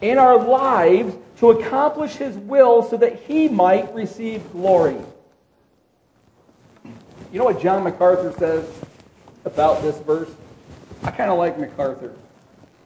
in 0.00 0.18
our 0.18 0.36
lives 0.44 1.14
to 1.38 1.50
accomplish 1.50 2.16
his 2.16 2.36
will 2.36 2.82
so 2.82 2.96
that 2.96 3.22
he 3.22 3.48
might 3.48 3.94
receive 3.94 4.50
glory. 4.52 4.96
You 7.32 7.38
know 7.38 7.44
what 7.44 7.60
John 7.60 7.84
MacArthur 7.84 8.32
says 8.38 8.68
about 9.44 9.82
this 9.82 9.98
verse? 10.00 10.30
I 11.04 11.12
kind 11.12 11.30
of 11.30 11.38
like 11.38 11.58
MacArthur. 11.58 12.14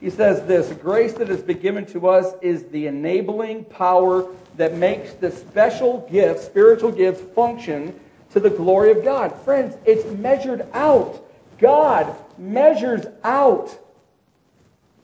He 0.01 0.11
says 0.11 0.47
this 0.47 0.73
grace 0.79 1.15
that 1.15 1.29
has 1.29 1.43
been 1.43 1.59
given 1.59 1.85
to 1.87 2.09
us 2.09 2.35
is 2.41 2.65
the 2.67 2.87
enabling 2.87 3.65
power 3.65 4.29
that 4.57 4.75
makes 4.75 5.13
the 5.15 5.31
special 5.31 6.07
gifts, 6.11 6.45
spiritual 6.45 6.93
gifts, 6.93 7.21
function 7.35 7.99
to 8.31 8.41
the 8.41 8.51
glory 8.51 8.91
of 8.91 9.03
God. 9.03 9.35
Friends, 9.43 9.77
it's 9.85 10.05
measured 10.19 10.67
out. 10.73 11.25
God 11.59 12.15
measures 12.37 13.07
out 13.25 13.77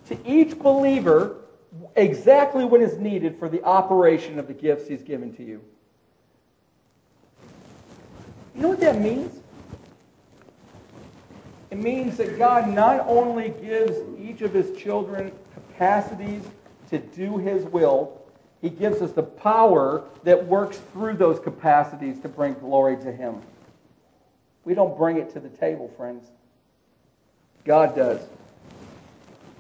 to 0.07 0.19
each 0.27 0.59
believer 0.59 1.39
exactly 1.97 2.65
what 2.65 2.81
is 2.81 2.97
needed 2.99 3.39
for 3.39 3.49
the 3.49 3.63
operation 3.65 4.39
of 4.39 4.47
the 4.47 4.55
gifts 4.55 4.87
he's 4.87 5.03
given 5.03 5.35
to 5.37 5.43
you. 5.43 5.61
You 8.55 8.63
know 8.63 8.69
what 8.69 8.81
that 8.81 9.01
means? 9.01 9.41
It 11.75 11.83
means 11.83 12.19
that 12.19 12.39
God 12.39 12.69
not 12.69 13.05
only 13.09 13.49
gives 13.49 13.99
each 14.17 14.43
of 14.43 14.55
his 14.55 14.81
children 14.81 15.33
capacities 15.55 16.45
to 16.91 16.99
do 17.01 17.39
his 17.39 17.65
will, 17.65 18.23
he 18.63 18.71
gives 18.71 19.03
us 19.03 19.11
the 19.11 19.25
power 19.25 20.05
that 20.23 20.47
works 20.47 20.81
through 20.93 21.15
those 21.15 21.41
capacities 21.41 22.21
to 22.21 22.29
bring 22.29 22.55
glory 22.55 22.97
to 22.99 23.11
him. 23.11 23.43
We 24.65 24.75
don't 24.75 24.97
bring 24.97 25.17
it 25.17 25.33
to 25.33 25.41
the 25.41 25.49
table, 25.49 25.93
friends. 25.97 26.25
God 27.65 27.97
does. 27.97 28.21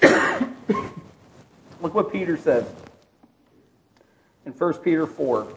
Look 1.80 1.94
what 1.94 2.12
Peter 2.12 2.36
says 2.36 2.64
in 4.46 4.52
1 4.52 4.74
Peter 4.74 5.08
4. 5.08 5.48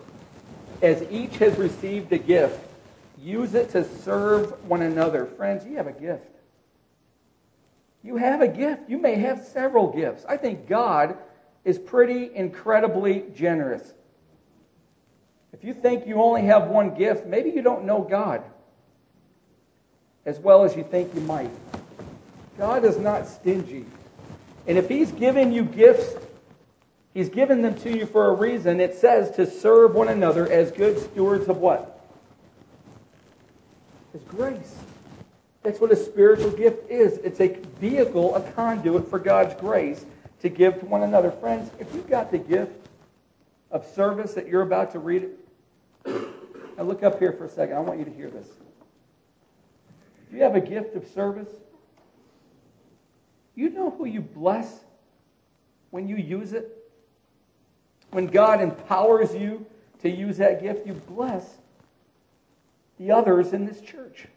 As 0.82 1.04
each 1.12 1.38
has 1.38 1.56
received 1.60 2.12
a 2.14 2.18
gift, 2.18 2.60
use 3.22 3.54
it 3.54 3.70
to 3.74 3.84
serve 4.00 4.68
one 4.68 4.82
another. 4.82 5.28
Friends, 5.28 5.64
you 5.64 5.78
have 5.78 5.86
a 5.86 5.92
gift. 5.92 6.32
You 8.04 8.18
have 8.18 8.42
a 8.42 8.48
gift. 8.48 8.89
You 8.89 8.98
may 8.98 9.16
have 9.16 9.44
several 9.46 9.92
gifts. 9.92 10.25
I 10.27 10.38
think 10.38 10.68
God 10.68 11.18
is 11.66 11.77
pretty 11.77 12.34
incredibly 12.34 13.25
generous. 13.36 13.94
If 15.54 15.63
you 15.63 15.74
think 15.74 16.08
you 16.08 16.22
only 16.22 16.44
have 16.44 16.68
one 16.68 16.96
gift, 16.96 17.25
maybe 17.25 17.50
you 17.50 17.62
don't 17.62 17.86
know 17.86 18.01
God 18.01 18.44
as 20.27 20.39
well 20.39 20.66
as 20.66 20.75
you 20.75 20.84
think 20.84 21.16
you 21.16 21.22
might. 21.22 21.50
God 22.58 22.84
is 22.84 22.98
not 22.98 23.27
stingy. 23.27 23.86
And 24.68 24.77
if 24.77 24.89
He's 24.89 25.12
given 25.12 25.54
you 25.54 25.63
gifts, 25.63 26.16
He's 27.13 27.30
given 27.30 27.62
them 27.62 27.75
to 27.80 27.98
you 27.98 28.06
for 28.06 28.27
a 28.27 28.34
reason. 28.34 28.80
It 28.80 28.94
says 28.94 29.32
to 29.38 29.50
serve 29.50 29.96
one 29.96 30.10
another 30.10 30.48
as 30.51 30.72
good 30.72 31.00
stewards 31.00 31.48
of 31.48 31.58
what? 31.58 32.06
His 34.13 34.22
grace. 34.24 34.75
That's 35.68 35.82
what 35.82 35.92
a 35.92 35.98
spiritual 35.98 36.52
gift 36.52 36.90
is. 36.90 37.18
It's 37.18 37.42
a 37.42 37.50
vehicle, 37.82 38.34
a 38.36 38.42
conduit 38.54 39.10
for 39.10 39.20
God's 39.20 39.54
grace 39.60 40.06
to 40.40 40.48
give 40.48 40.80
to 40.80 40.86
one 40.86 41.04
another. 41.04 41.30
Friends, 41.30 41.70
if 41.78 41.94
you've 41.94 42.10
got 42.10 42.32
the 42.32 42.38
gift 42.38 42.88
of 43.70 43.86
service 43.86 44.34
that 44.36 44.48
you're 44.48 44.62
about 44.62 44.94
to 44.94 45.00
read, 45.00 45.28
now 46.06 46.84
look 46.84 47.04
up 47.04 47.20
here 47.20 47.34
for 47.34 47.44
a 47.44 47.50
second. 47.50 47.76
I 47.76 47.82
want 47.82 48.00
you 48.00 48.06
to 48.06 48.14
hear 48.14 48.30
this. 48.30 48.48
If 50.30 50.38
you 50.38 50.44
have 50.44 50.56
a 50.56 50.62
gift 50.62 50.96
of 50.96 51.06
service, 51.06 51.50
you 53.54 53.70
know 53.70 53.90
who 53.90 54.06
you 54.06 54.22
bless 54.22 54.74
when 55.90 56.08
you 56.08 56.16
use 56.16 56.54
it? 56.54 56.90
When 58.12 58.28
God 58.28 58.62
empowers 58.62 59.36
you 59.36 59.66
to 60.02 60.10
use 60.10 60.38
that 60.38 60.62
gift, 60.62 60.88
you 60.88 60.94
bless 60.94 61.58
the 62.98 63.12
others 63.12 63.52
in 63.52 63.66
this 63.66 63.82
church. 63.82 64.28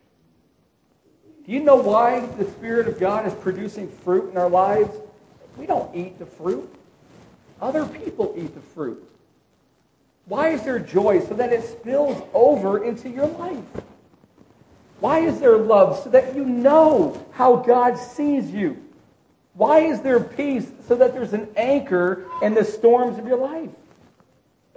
Do 1.46 1.52
you 1.52 1.60
know 1.60 1.76
why 1.76 2.20
the 2.20 2.44
Spirit 2.44 2.86
of 2.86 3.00
God 3.00 3.26
is 3.26 3.34
producing 3.34 3.88
fruit 3.88 4.30
in 4.30 4.38
our 4.38 4.48
lives? 4.48 4.90
We 5.56 5.66
don't 5.66 5.94
eat 5.94 6.18
the 6.18 6.26
fruit. 6.26 6.72
Other 7.60 7.84
people 7.86 8.34
eat 8.36 8.54
the 8.54 8.60
fruit. 8.60 9.06
Why 10.26 10.50
is 10.50 10.62
there 10.62 10.78
joy? 10.78 11.20
So 11.20 11.34
that 11.34 11.52
it 11.52 11.64
spills 11.64 12.22
over 12.32 12.84
into 12.84 13.08
your 13.08 13.26
life. 13.26 13.64
Why 15.00 15.20
is 15.20 15.40
there 15.40 15.56
love? 15.56 16.02
So 16.04 16.10
that 16.10 16.36
you 16.36 16.44
know 16.44 17.26
how 17.32 17.56
God 17.56 17.98
sees 17.98 18.50
you. 18.50 18.82
Why 19.54 19.80
is 19.80 20.00
there 20.00 20.20
peace? 20.20 20.70
So 20.86 20.94
that 20.96 21.14
there's 21.14 21.32
an 21.32 21.48
anchor 21.56 22.26
in 22.42 22.54
the 22.54 22.64
storms 22.64 23.18
of 23.18 23.26
your 23.26 23.38
life. 23.38 23.70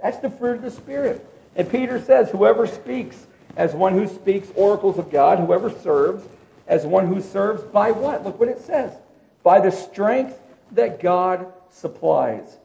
That's 0.02 0.18
the 0.18 0.30
fruit 0.30 0.56
of 0.56 0.62
the 0.62 0.70
Spirit. 0.70 1.24
And 1.56 1.70
Peter 1.70 2.00
says, 2.00 2.30
whoever 2.30 2.66
speaks 2.66 3.26
as 3.56 3.74
one 3.74 3.92
who 3.92 4.08
speaks 4.08 4.48
oracles 4.56 4.98
of 4.98 5.10
God, 5.10 5.38
whoever 5.38 5.70
serves 5.70 6.26
as 6.66 6.86
one 6.86 7.06
who 7.06 7.20
serves 7.20 7.62
by 7.62 7.90
what? 7.90 8.24
Look 8.24 8.40
what 8.40 8.48
it 8.48 8.60
says. 8.60 8.92
By 9.42 9.60
the 9.60 9.70
strength 9.70 10.38
that 10.72 11.00
God 11.00 11.52
supplies. 11.70 12.56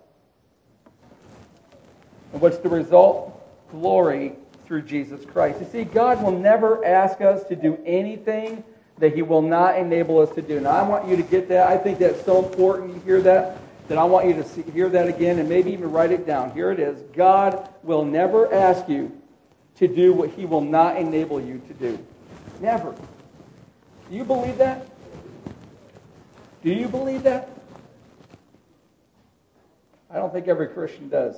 And 2.31 2.41
what's 2.41 2.57
the 2.57 2.69
result? 2.69 3.35
Glory 3.71 4.33
through 4.65 4.83
Jesus 4.83 5.25
Christ. 5.25 5.59
You 5.59 5.67
see, 5.71 5.83
God 5.83 6.23
will 6.23 6.37
never 6.37 6.85
ask 6.85 7.21
us 7.21 7.43
to 7.45 7.55
do 7.55 7.77
anything 7.85 8.63
that 8.99 9.15
he 9.15 9.21
will 9.21 9.41
not 9.41 9.77
enable 9.77 10.19
us 10.19 10.29
to 10.35 10.41
do. 10.41 10.59
Now, 10.59 10.71
I 10.71 10.83
want 10.83 11.07
you 11.07 11.15
to 11.15 11.23
get 11.23 11.49
that. 11.49 11.67
I 11.67 11.77
think 11.77 11.99
that's 11.99 12.23
so 12.23 12.45
important. 12.45 12.93
You 12.93 13.01
hear 13.01 13.21
that? 13.21 13.57
That 13.87 13.97
I 13.97 14.03
want 14.03 14.27
you 14.27 14.33
to 14.33 14.43
see, 14.43 14.61
hear 14.61 14.89
that 14.89 15.07
again 15.07 15.39
and 15.39 15.49
maybe 15.49 15.71
even 15.71 15.91
write 15.91 16.11
it 16.11 16.27
down. 16.27 16.51
Here 16.51 16.71
it 16.71 16.79
is. 16.79 17.01
God 17.13 17.67
will 17.81 18.05
never 18.05 18.53
ask 18.53 18.87
you 18.87 19.11
to 19.77 19.87
do 19.87 20.13
what 20.13 20.29
he 20.31 20.45
will 20.45 20.61
not 20.61 20.97
enable 20.97 21.41
you 21.41 21.59
to 21.67 21.73
do. 21.73 21.97
Never. 22.59 22.93
Do 24.09 24.15
you 24.15 24.23
believe 24.23 24.57
that? 24.57 24.87
Do 26.63 26.71
you 26.71 26.87
believe 26.87 27.23
that? 27.23 27.49
I 30.09 30.15
don't 30.15 30.33
think 30.33 30.47
every 30.47 30.67
Christian 30.67 31.09
does. 31.09 31.35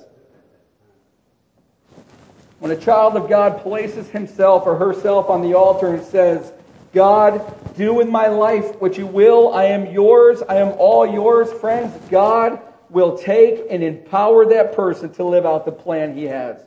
When 2.58 2.70
a 2.70 2.76
child 2.76 3.16
of 3.16 3.28
God 3.28 3.60
places 3.62 4.08
himself 4.08 4.66
or 4.66 4.76
herself 4.76 5.28
on 5.28 5.42
the 5.42 5.54
altar 5.54 5.94
and 5.94 6.02
says, 6.02 6.52
God, 6.94 7.76
do 7.76 8.00
in 8.00 8.10
my 8.10 8.28
life 8.28 8.80
what 8.80 8.96
you 8.96 9.06
will. 9.06 9.52
I 9.52 9.64
am 9.64 9.86
yours. 9.86 10.42
I 10.48 10.56
am 10.56 10.68
all 10.78 11.06
yours. 11.06 11.52
Friends, 11.52 11.92
God 12.10 12.60
will 12.88 13.18
take 13.18 13.66
and 13.70 13.82
empower 13.82 14.46
that 14.46 14.74
person 14.74 15.12
to 15.14 15.24
live 15.24 15.44
out 15.44 15.64
the 15.64 15.72
plan 15.72 16.14
he 16.16 16.24
has. 16.24 16.60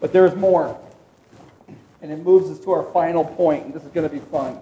But 0.00 0.12
there's 0.12 0.34
more. 0.36 0.78
And 2.00 2.12
it 2.12 2.22
moves 2.22 2.50
us 2.50 2.58
to 2.64 2.72
our 2.72 2.84
final 2.92 3.24
point, 3.24 3.66
and 3.66 3.74
this 3.74 3.82
is 3.82 3.90
going 3.90 4.08
to 4.08 4.14
be 4.14 4.20
fun. 4.20 4.58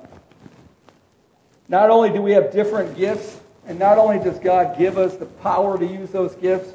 Not 1.69 1.91
only 1.91 2.11
do 2.11 2.23
we 2.23 2.33
have 2.33 2.53
different 2.53 2.97
gifts, 2.97 3.41
and 3.67 3.79
not 3.79 3.99
only 3.99 4.19
does 4.19 4.39
God 4.39 4.79
give 4.79 4.97
us 4.97 5.17
the 5.17 5.27
power 5.27 5.79
to 5.79 5.85
use 5.85 6.11
those 6.11 6.35
gifts, 6.37 6.73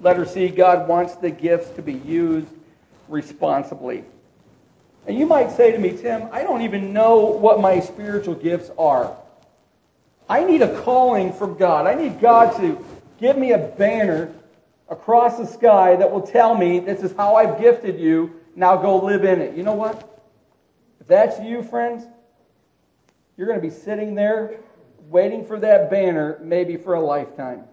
letter 0.00 0.26
C, 0.26 0.48
God 0.48 0.88
wants 0.88 1.14
the 1.14 1.30
gifts 1.30 1.70
to 1.76 1.82
be 1.82 1.94
used 1.94 2.48
responsibly. 3.08 4.04
And 5.06 5.18
you 5.18 5.26
might 5.26 5.50
say 5.52 5.72
to 5.72 5.78
me, 5.78 5.96
Tim, 5.96 6.28
I 6.32 6.42
don't 6.42 6.62
even 6.62 6.92
know 6.92 7.20
what 7.26 7.60
my 7.60 7.80
spiritual 7.80 8.34
gifts 8.34 8.70
are. 8.78 9.16
I 10.28 10.44
need 10.44 10.62
a 10.62 10.80
calling 10.82 11.32
from 11.32 11.56
God. 11.56 11.86
I 11.86 11.94
need 11.94 12.20
God 12.20 12.56
to 12.58 12.84
give 13.18 13.36
me 13.36 13.52
a 13.52 13.58
banner 13.58 14.32
across 14.88 15.38
the 15.38 15.46
sky 15.46 15.96
that 15.96 16.10
will 16.10 16.26
tell 16.26 16.54
me 16.54 16.78
this 16.78 17.02
is 17.02 17.14
how 17.16 17.36
I've 17.36 17.60
gifted 17.60 17.98
you. 17.98 18.40
Now 18.54 18.76
go 18.76 18.98
live 19.04 19.24
in 19.24 19.40
it. 19.40 19.56
You 19.56 19.62
know 19.62 19.74
what? 19.74 20.08
If 21.00 21.06
that's 21.06 21.40
you, 21.40 21.62
friends, 21.62 22.04
you're 23.36 23.46
going 23.46 23.60
to 23.60 23.66
be 23.66 23.74
sitting 23.74 24.14
there 24.14 24.60
waiting 25.08 25.44
for 25.44 25.58
that 25.60 25.90
banner 25.90 26.38
maybe 26.42 26.76
for 26.76 26.94
a 26.94 27.00
lifetime. 27.00 27.64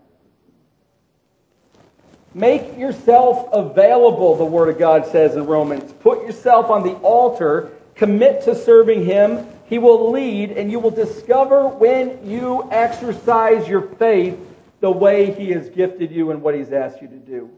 Make 2.33 2.77
yourself 2.77 3.49
available, 3.51 4.35
the 4.35 4.45
Word 4.45 4.69
of 4.69 4.77
God 4.77 5.07
says 5.07 5.35
in 5.35 5.45
Romans. 5.45 5.93
Put 5.93 6.25
yourself 6.25 6.69
on 6.69 6.83
the 6.83 6.93
altar, 6.95 7.71
commit 7.95 8.43
to 8.43 8.55
serving 8.55 9.03
Him. 9.03 9.47
He 9.65 9.79
will 9.79 10.11
lead, 10.11 10.51
and 10.51 10.71
you 10.71 10.79
will 10.79 10.91
discover 10.91 11.67
when 11.67 12.27
you 12.27 12.67
exercise 12.71 13.67
your 13.67 13.81
faith 13.81 14.37
the 14.79 14.91
way 14.91 15.31
He 15.31 15.51
has 15.51 15.69
gifted 15.69 16.11
you 16.11 16.31
and 16.31 16.41
what 16.41 16.55
He's 16.55 16.71
asked 16.71 17.01
you 17.01 17.07
to 17.07 17.17
do. 17.17 17.49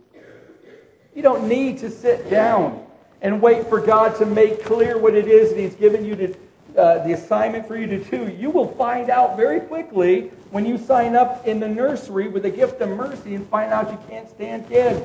You 1.14 1.22
don't 1.22 1.50
need 1.50 1.80
to 1.80 1.90
sit 1.90 2.30
down 2.30 2.86
and 3.22 3.42
wait 3.42 3.68
for 3.68 3.80
God 3.80 4.18
to 4.18 4.26
make 4.26 4.64
clear 4.64 4.98
what 4.98 5.16
it 5.16 5.28
is 5.28 5.50
that 5.50 5.60
He's 5.60 5.76
given 5.76 6.04
you 6.04 6.16
to 6.16 6.36
uh, 6.78 7.06
the 7.06 7.14
assignment 7.14 7.68
for 7.68 7.76
you 7.76 7.86
to 7.88 8.04
do, 8.04 8.30
you 8.30 8.50
will 8.50 8.68
find 8.68 9.10
out 9.10 9.36
very 9.36 9.60
quickly 9.60 10.32
when 10.52 10.66
you 10.66 10.78
sign 10.78 11.16
up 11.16 11.46
in 11.46 11.60
the 11.60 11.68
nursery 11.68 12.28
with 12.30 12.46
a 12.46 12.50
gift 12.50 12.80
of 12.82 12.90
mercy 12.90 13.36
and 13.36 13.48
find 13.50 13.74
out 13.74 13.92
you 13.92 14.00
can't 14.08 14.30
stand 14.30 14.68
kids. 14.70 15.02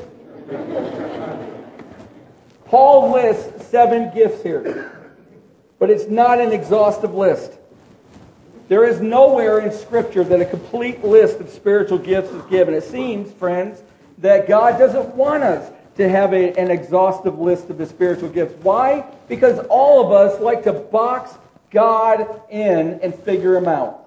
Paul 2.66 3.12
lists 3.12 3.66
seven 3.66 4.14
gifts 4.14 4.42
here, 4.42 4.92
but 5.78 5.90
it's 5.90 6.08
not 6.08 6.40
an 6.40 6.52
exhaustive 6.52 7.14
list. 7.14 7.52
There 8.68 8.84
is 8.84 9.00
nowhere 9.00 9.60
in 9.60 9.72
Scripture 9.72 10.24
that 10.24 10.40
a 10.40 10.44
complete 10.44 11.04
list 11.04 11.40
of 11.40 11.48
spiritual 11.50 11.98
gifts 11.98 12.30
is 12.32 12.42
given. 12.44 12.74
It 12.74 12.82
seems, 12.82 13.32
friends, 13.32 13.80
that 14.18 14.48
God 14.48 14.78
doesn't 14.78 15.14
want 15.14 15.44
us 15.44 15.70
to 15.96 16.08
have 16.08 16.32
a, 16.32 16.52
an 16.58 16.70
exhaustive 16.70 17.38
list 17.38 17.70
of 17.70 17.78
the 17.78 17.86
spiritual 17.86 18.28
gifts. 18.28 18.54
Why? 18.62 19.04
Because 19.28 19.58
all 19.70 20.04
of 20.04 20.12
us 20.12 20.40
like 20.40 20.64
to 20.64 20.72
box 20.72 21.34
God 21.70 22.42
in 22.50 23.00
and 23.02 23.14
figure 23.14 23.56
him 23.56 23.66
out. 23.66 24.04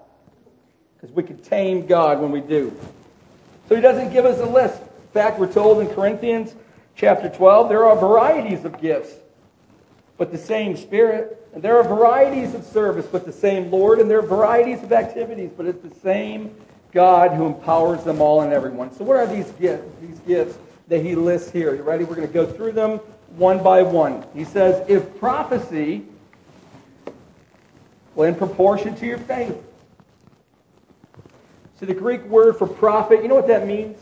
Because 0.96 1.16
we 1.16 1.24
can 1.24 1.38
tame 1.40 1.88
God 1.88 2.20
when 2.20 2.32
we 2.32 2.42
do. 2.42 2.76
So 3.68 3.76
he 3.76 3.82
doesn't 3.82 4.12
give 4.12 4.26
us 4.26 4.40
a 4.40 4.46
list. 4.46 4.82
In 4.82 5.14
fact, 5.14 5.40
we're 5.40 5.52
told 5.52 5.82
in 5.82 5.88
Corinthians 5.94 6.54
chapter 6.96 7.30
12 7.30 7.70
there 7.70 7.86
are 7.86 7.96
varieties 7.96 8.66
of 8.66 8.80
gifts, 8.82 9.14
but 10.18 10.32
the 10.32 10.38
same 10.38 10.76
Spirit. 10.76 11.36
And 11.54 11.64
there 11.64 11.78
are 11.78 11.84
varieties 11.84 12.54
of 12.54 12.64
service, 12.64 13.08
but 13.12 13.26
the 13.26 13.34
same 13.34 13.72
Lord. 13.72 14.00
And 14.00 14.10
there 14.10 14.20
are 14.20 14.28
varieties 14.28 14.84
of 14.84 14.92
activities, 14.92 15.50
but 15.58 15.66
it's 15.66 15.82
the 15.82 15.96
same 16.02 16.56
God 16.92 17.32
who 17.32 17.48
empowers 17.48 18.04
them 18.04 18.22
all 18.22 18.42
and 18.42 18.54
everyone. 18.54 18.94
So, 18.94 19.04
what 19.04 19.18
are 19.18 19.28
these 19.28 19.50
gifts, 19.52 19.88
these 20.02 20.20
gifts 20.20 20.58
that 20.90 21.04
he 21.04 21.16
lists 21.16 21.52
here? 21.52 21.74
You 21.76 21.84
ready? 21.84 22.04
We're 22.04 22.16
going 22.16 22.28
to 22.28 22.34
go 22.34 22.46
through 22.46 22.74
them 22.74 23.00
one 23.38 23.64
by 23.64 23.84
one. 23.84 24.26
He 24.34 24.44
says, 24.44 24.84
if 24.90 25.20
prophecy 25.20 26.04
well, 28.16 28.28
in 28.28 28.36
proportion 28.36 28.96
to 28.96 29.06
your 29.06 29.20
faith. 29.20 29.56
So 31.80 31.86
the 31.86 31.94
Greek 31.94 32.24
word 32.26 32.58
for 32.58 32.68
prophet, 32.68 33.22
you 33.22 33.30
know 33.30 33.36
what 33.36 33.48
that 33.48 33.66
means? 33.66 33.98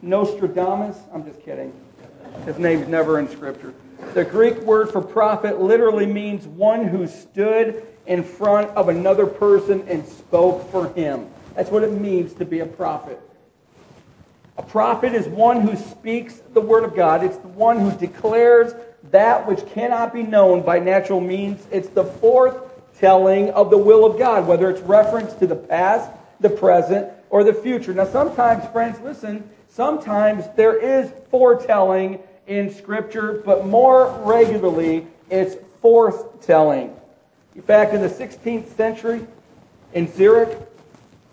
Nostradamus? 0.00 0.98
I'm 1.12 1.24
just 1.24 1.42
kidding. 1.42 1.72
His 2.44 2.58
name's 2.58 2.86
never 2.86 3.18
in 3.18 3.28
Scripture. 3.28 3.74
The 4.14 4.24
Greek 4.24 4.58
word 4.60 4.90
for 4.90 5.00
prophet 5.00 5.60
literally 5.60 6.06
means 6.06 6.46
one 6.46 6.84
who 6.84 7.08
stood 7.08 7.84
in 8.06 8.22
front 8.22 8.70
of 8.70 8.88
another 8.88 9.26
person 9.26 9.84
and 9.88 10.06
spoke 10.06 10.70
for 10.70 10.92
him. 10.92 11.26
That's 11.56 11.70
what 11.70 11.82
it 11.82 11.90
means 11.90 12.34
to 12.34 12.44
be 12.44 12.60
a 12.60 12.66
prophet. 12.66 13.20
A 14.58 14.62
prophet 14.62 15.14
is 15.14 15.28
one 15.28 15.60
who 15.60 15.76
speaks 15.76 16.40
the 16.54 16.60
word 16.60 16.84
of 16.84 16.96
God. 16.96 17.22
It's 17.22 17.36
the 17.36 17.48
one 17.48 17.78
who 17.78 17.90
declares 17.98 18.74
that 19.10 19.46
which 19.46 19.66
cannot 19.72 20.12
be 20.14 20.22
known 20.22 20.62
by 20.62 20.78
natural 20.78 21.20
means. 21.20 21.66
It's 21.70 21.88
the 21.88 22.04
foretelling 22.04 23.50
of 23.50 23.70
the 23.70 23.78
will 23.78 24.04
of 24.04 24.18
God, 24.18 24.46
whether 24.46 24.70
it's 24.70 24.80
reference 24.80 25.34
to 25.34 25.46
the 25.46 25.56
past, 25.56 26.10
the 26.40 26.48
present, 26.50 27.12
or 27.28 27.44
the 27.44 27.52
future. 27.52 27.92
Now, 27.92 28.06
sometimes, 28.06 28.66
friends, 28.72 28.98
listen, 29.00 29.48
sometimes 29.68 30.44
there 30.56 30.76
is 30.76 31.12
foretelling 31.30 32.18
in 32.46 32.72
Scripture, 32.72 33.42
but 33.44 33.66
more 33.66 34.10
regularly, 34.24 35.06
it's 35.30 35.56
forthtelling. 35.82 36.94
In 37.54 37.62
fact, 37.62 37.92
in 37.92 38.00
the 38.00 38.08
16th 38.08 38.74
century, 38.76 39.26
in 39.92 40.12
Zurich, 40.12 40.58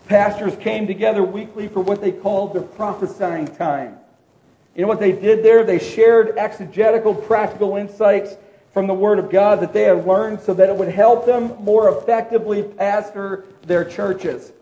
pastors 0.06 0.56
came 0.56 0.86
together 0.86 1.22
weekly 1.22 1.68
for 1.68 1.80
what 1.80 2.00
they 2.00 2.12
called 2.12 2.54
their 2.54 2.62
prophesying 2.62 3.46
time. 3.46 3.98
You 4.74 4.82
know 4.82 4.88
what 4.88 5.00
they 5.00 5.12
did 5.12 5.44
there? 5.44 5.64
They 5.64 5.78
shared 5.78 6.36
exegetical, 6.36 7.14
practical 7.14 7.76
insights 7.76 8.34
from 8.72 8.88
the 8.88 8.94
Word 8.94 9.20
of 9.20 9.30
God 9.30 9.60
that 9.60 9.72
they 9.72 9.84
had 9.84 10.04
learned 10.06 10.40
so 10.40 10.52
that 10.54 10.68
it 10.68 10.74
would 10.74 10.88
help 10.88 11.26
them 11.26 11.54
more 11.60 11.96
effectively 11.96 12.64
pastor 12.64 13.44
their 13.62 13.84
churches. 13.84 14.52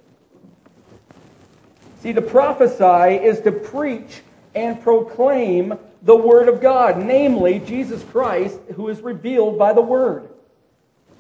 See, 2.00 2.12
to 2.12 2.20
prophesy 2.20 3.24
is 3.24 3.40
to 3.40 3.52
preach 3.52 4.22
and 4.54 4.80
proclaim 4.82 5.78
the 6.02 6.16
Word 6.16 6.48
of 6.48 6.60
God, 6.60 6.98
namely 6.98 7.60
Jesus 7.60 8.04
Christ, 8.04 8.58
who 8.74 8.88
is 8.88 9.00
revealed 9.00 9.58
by 9.58 9.72
the 9.72 9.80
Word. 9.80 10.28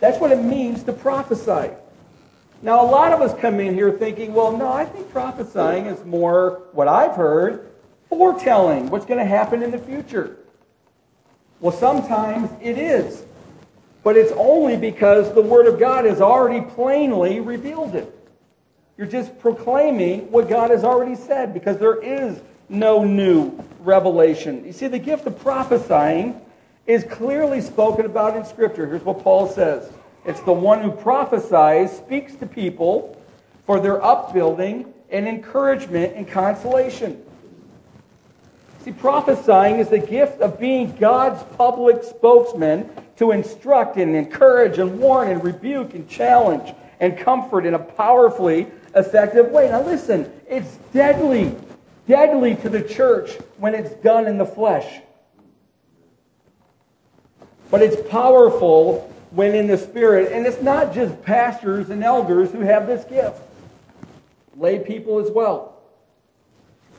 That's 0.00 0.18
what 0.18 0.32
it 0.32 0.42
means 0.42 0.82
to 0.82 0.92
prophesy. 0.92 1.70
Now, 2.62 2.80
a 2.80 2.88
lot 2.88 3.12
of 3.12 3.20
us 3.20 3.38
come 3.40 3.58
in 3.58 3.74
here 3.74 3.90
thinking, 3.90 4.32
well, 4.32 4.56
no, 4.56 4.72
I 4.72 4.84
think 4.84 5.10
prophesying 5.10 5.86
is 5.86 6.04
more 6.04 6.62
what 6.72 6.86
I've 6.86 7.16
heard 7.16 7.72
foretelling 8.08 8.88
what's 8.88 9.04
going 9.04 9.18
to 9.18 9.26
happen 9.26 9.62
in 9.62 9.72
the 9.72 9.78
future. 9.78 10.36
Well, 11.60 11.72
sometimes 11.72 12.50
it 12.60 12.78
is. 12.78 13.24
But 14.04 14.16
it's 14.16 14.32
only 14.36 14.76
because 14.76 15.32
the 15.34 15.42
Word 15.42 15.66
of 15.66 15.78
God 15.80 16.04
has 16.04 16.20
already 16.20 16.60
plainly 16.60 17.40
revealed 17.40 17.94
it. 17.94 18.12
You're 18.96 19.06
just 19.06 19.38
proclaiming 19.40 20.30
what 20.30 20.48
God 20.48 20.70
has 20.70 20.84
already 20.84 21.14
said 21.14 21.54
because 21.54 21.78
there 21.78 22.00
is 22.02 22.40
no 22.68 23.04
new 23.04 23.58
revelation. 23.80 24.64
You 24.64 24.72
see, 24.72 24.88
the 24.88 24.98
gift 24.98 25.26
of 25.26 25.38
prophesying 25.40 26.40
is 26.86 27.04
clearly 27.04 27.60
spoken 27.60 28.06
about 28.06 28.36
in 28.36 28.44
Scripture. 28.44 28.86
Here's 28.86 29.04
what 29.04 29.22
Paul 29.22 29.48
says 29.48 29.90
it's 30.24 30.40
the 30.40 30.52
one 30.52 30.82
who 30.82 30.90
prophesies, 30.90 31.96
speaks 31.96 32.34
to 32.36 32.46
people 32.46 33.20
for 33.66 33.80
their 33.80 34.02
upbuilding 34.04 34.92
and 35.10 35.26
encouragement 35.26 36.14
and 36.14 36.28
consolation. 36.28 37.22
See, 38.84 38.92
prophesying 38.92 39.78
is 39.78 39.88
the 39.88 39.98
gift 39.98 40.40
of 40.40 40.58
being 40.58 40.96
God's 40.96 41.42
public 41.56 42.02
spokesman 42.02 42.90
to 43.16 43.30
instruct 43.30 43.96
and 43.96 44.16
encourage 44.16 44.78
and 44.78 44.98
warn 44.98 45.28
and 45.28 45.42
rebuke 45.44 45.94
and 45.94 46.08
challenge 46.08 46.74
and 46.98 47.16
comfort 47.16 47.66
in 47.66 47.74
a 47.74 47.78
powerfully 47.78 48.66
effective 48.94 49.50
way. 49.50 49.68
Now, 49.68 49.82
listen, 49.82 50.32
it's 50.48 50.76
deadly, 50.92 51.54
deadly 52.08 52.56
to 52.56 52.68
the 52.68 52.82
church 52.82 53.32
when 53.58 53.74
it's 53.74 53.92
done 54.02 54.26
in 54.26 54.38
the 54.38 54.46
flesh. 54.46 55.00
But 57.70 57.82
it's 57.82 58.08
powerful 58.10 59.11
when 59.34 59.54
in 59.54 59.66
the 59.66 59.78
spirit. 59.78 60.32
And 60.32 60.46
it's 60.46 60.62
not 60.62 60.94
just 60.94 61.22
pastors 61.22 61.90
and 61.90 62.02
elders 62.04 62.52
who 62.52 62.60
have 62.60 62.86
this 62.86 63.04
gift, 63.04 63.40
lay 64.56 64.78
people 64.78 65.18
as 65.18 65.30
well. 65.30 65.80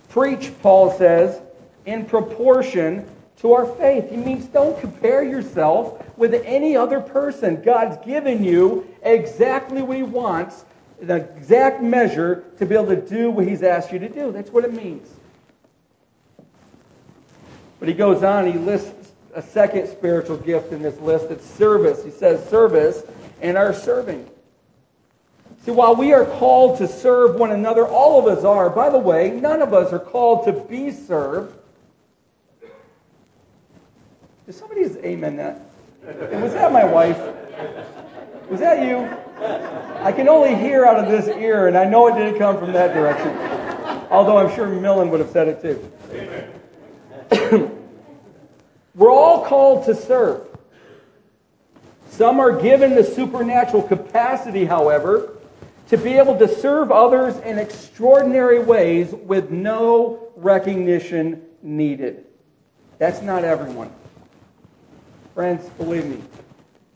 Preach, 0.10 0.52
Paul 0.62 0.91
says, 0.98 1.41
in 1.86 2.06
proportion 2.06 3.10
to 3.38 3.54
our 3.54 3.65
faith. 3.65 4.10
He 4.10 4.17
means 4.17 4.46
don't 4.46 4.80
compare 4.80 5.24
yourself 5.24 6.02
with 6.17 6.34
any 6.46 6.78
other 6.78 7.00
person. 7.00 7.62
God's 7.62 8.04
given 8.06 8.43
you 8.43 8.88
exactly 9.02 9.82
what 9.82 9.98
He 9.98 10.04
wants, 10.04 10.65
the 11.02 11.15
exact 11.15 11.82
measure 11.82 12.46
to 12.58 12.65
be 12.65 12.76
able 12.76 12.88
to 12.88 12.96
do 12.96 13.30
what 13.32 13.48
He's 13.48 13.63
asked 13.63 13.91
you 13.91 14.00
to 14.00 14.10
do. 14.10 14.32
That's 14.32 14.50
what 14.50 14.63
it 14.63 14.74
means. 14.74 15.10
But 17.84 17.89
he 17.89 17.96
goes 17.96 18.24
on, 18.24 18.46
he 18.46 18.58
lists 18.58 19.03
a 19.36 19.41
second 19.41 19.88
spiritual 19.88 20.38
gift 20.38 20.72
in 20.72 20.82
this 20.82 21.00
list. 21.00 21.32
It's 21.32 21.46
service. 21.46 22.04
He 22.04 22.12
says 22.12 22.48
service 22.50 23.04
and 23.41 23.58
our 23.58 23.74
serving. 23.74 24.30
See, 25.65 25.72
while 25.72 25.96
we 25.96 26.13
are 26.13 26.26
called 26.26 26.78
to 26.80 26.88
serve 26.88 27.36
one 27.36 27.52
another, 27.52 27.88
all 27.88 28.19
of 28.19 28.38
us 28.38 28.43
are. 28.43 28.69
By 28.69 28.89
the 28.89 29.00
way, 29.00 29.32
none 29.32 29.62
of 29.62 29.74
us 29.74 29.93
are 29.93 30.00
called 30.00 30.46
to 30.46 30.52
be 30.52 30.91
served. 30.91 31.58
Did 34.46 34.56
somebody 34.56 34.84
just 34.84 34.98
amen 34.98 35.38
that? 35.38 35.62
Was 36.41 36.54
that 36.54 36.74
my 36.74 36.84
wife? 36.84 37.17
Was 38.50 38.60
that 38.60 38.86
you? 38.86 39.10
I 40.04 40.12
can 40.12 40.28
only 40.28 40.54
hear 40.56 40.86
out 40.86 40.98
of 40.98 41.10
this 41.10 41.30
ear, 41.38 41.67
and 41.67 41.78
I 41.78 41.86
know 41.86 42.08
it 42.08 42.19
didn't 42.19 42.38
come 42.38 42.58
from 42.58 42.74
that 42.74 42.93
direction. 42.93 43.30
Although 44.12 44.38
I'm 44.38 44.54
sure 44.54 44.67
Millen 44.67 45.10
would 45.12 45.22
have 45.22 45.30
said 45.30 45.48
it 45.48 45.62
too. 45.62 45.80
We're 48.95 49.12
all 49.12 49.45
called 49.45 49.86
to 49.86 49.95
serve. 49.95 50.47
Some 52.10 52.39
are 52.39 52.62
given 52.62 52.93
the 52.93 53.03
supernatural 53.03 53.84
capacity, 53.84 54.65
however, 54.65 55.38
to 55.88 55.97
be 55.97 56.13
able 56.13 56.38
to 56.38 56.47
serve 56.47 56.91
others 56.91 57.36
in 57.38 57.58
extraordinary 57.58 58.60
ways 58.60 59.12
with 59.12 59.49
no 59.49 60.32
recognition 60.36 61.41
needed. 61.63 62.25
That's 62.99 63.21
not 63.21 63.43
everyone. 63.43 63.91
Friends, 65.34 65.67
believe 65.71 66.06
me, 66.06 66.21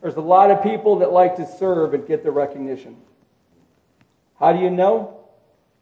there's 0.02 0.16
a 0.16 0.22
lot 0.22 0.52
of 0.52 0.62
people 0.62 1.00
that 1.00 1.12
like 1.12 1.36
to 1.38 1.48
serve 1.58 1.96
and 1.96 2.08
get 2.08 2.24
the 2.24 2.32
recognition. 2.32 2.98
How 4.40 4.54
do 4.54 4.60
you 4.60 4.70
know? 4.70 5.20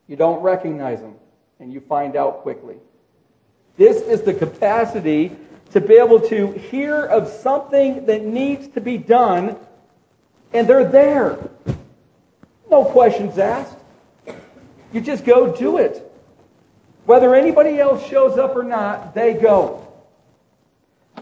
You 0.07 0.15
don't 0.15 0.41
recognize 0.41 1.01
them, 1.01 1.15
and 1.59 1.73
you 1.73 1.81
find 1.81 2.15
out 2.15 2.41
quickly. 2.41 2.77
This 3.75 3.97
is 3.97 4.21
the 4.21 4.33
capacity 4.33 5.35
to 5.71 5.81
be 5.81 5.95
able 5.95 6.19
to 6.21 6.51
hear 6.53 7.03
of 7.05 7.27
something 7.27 8.05
that 8.05 8.23
needs 8.23 8.67
to 8.69 8.81
be 8.81 8.97
done, 8.97 9.57
and 10.53 10.67
they're 10.67 10.89
there. 10.89 11.37
No 12.69 12.85
questions 12.85 13.37
asked. 13.37 13.77
You 14.93 15.01
just 15.01 15.25
go 15.25 15.55
do 15.55 15.77
it. 15.77 16.01
Whether 17.05 17.35
anybody 17.35 17.79
else 17.79 18.05
shows 18.07 18.37
up 18.37 18.55
or 18.55 18.63
not, 18.63 19.13
they 19.13 19.33
go. 19.33 19.81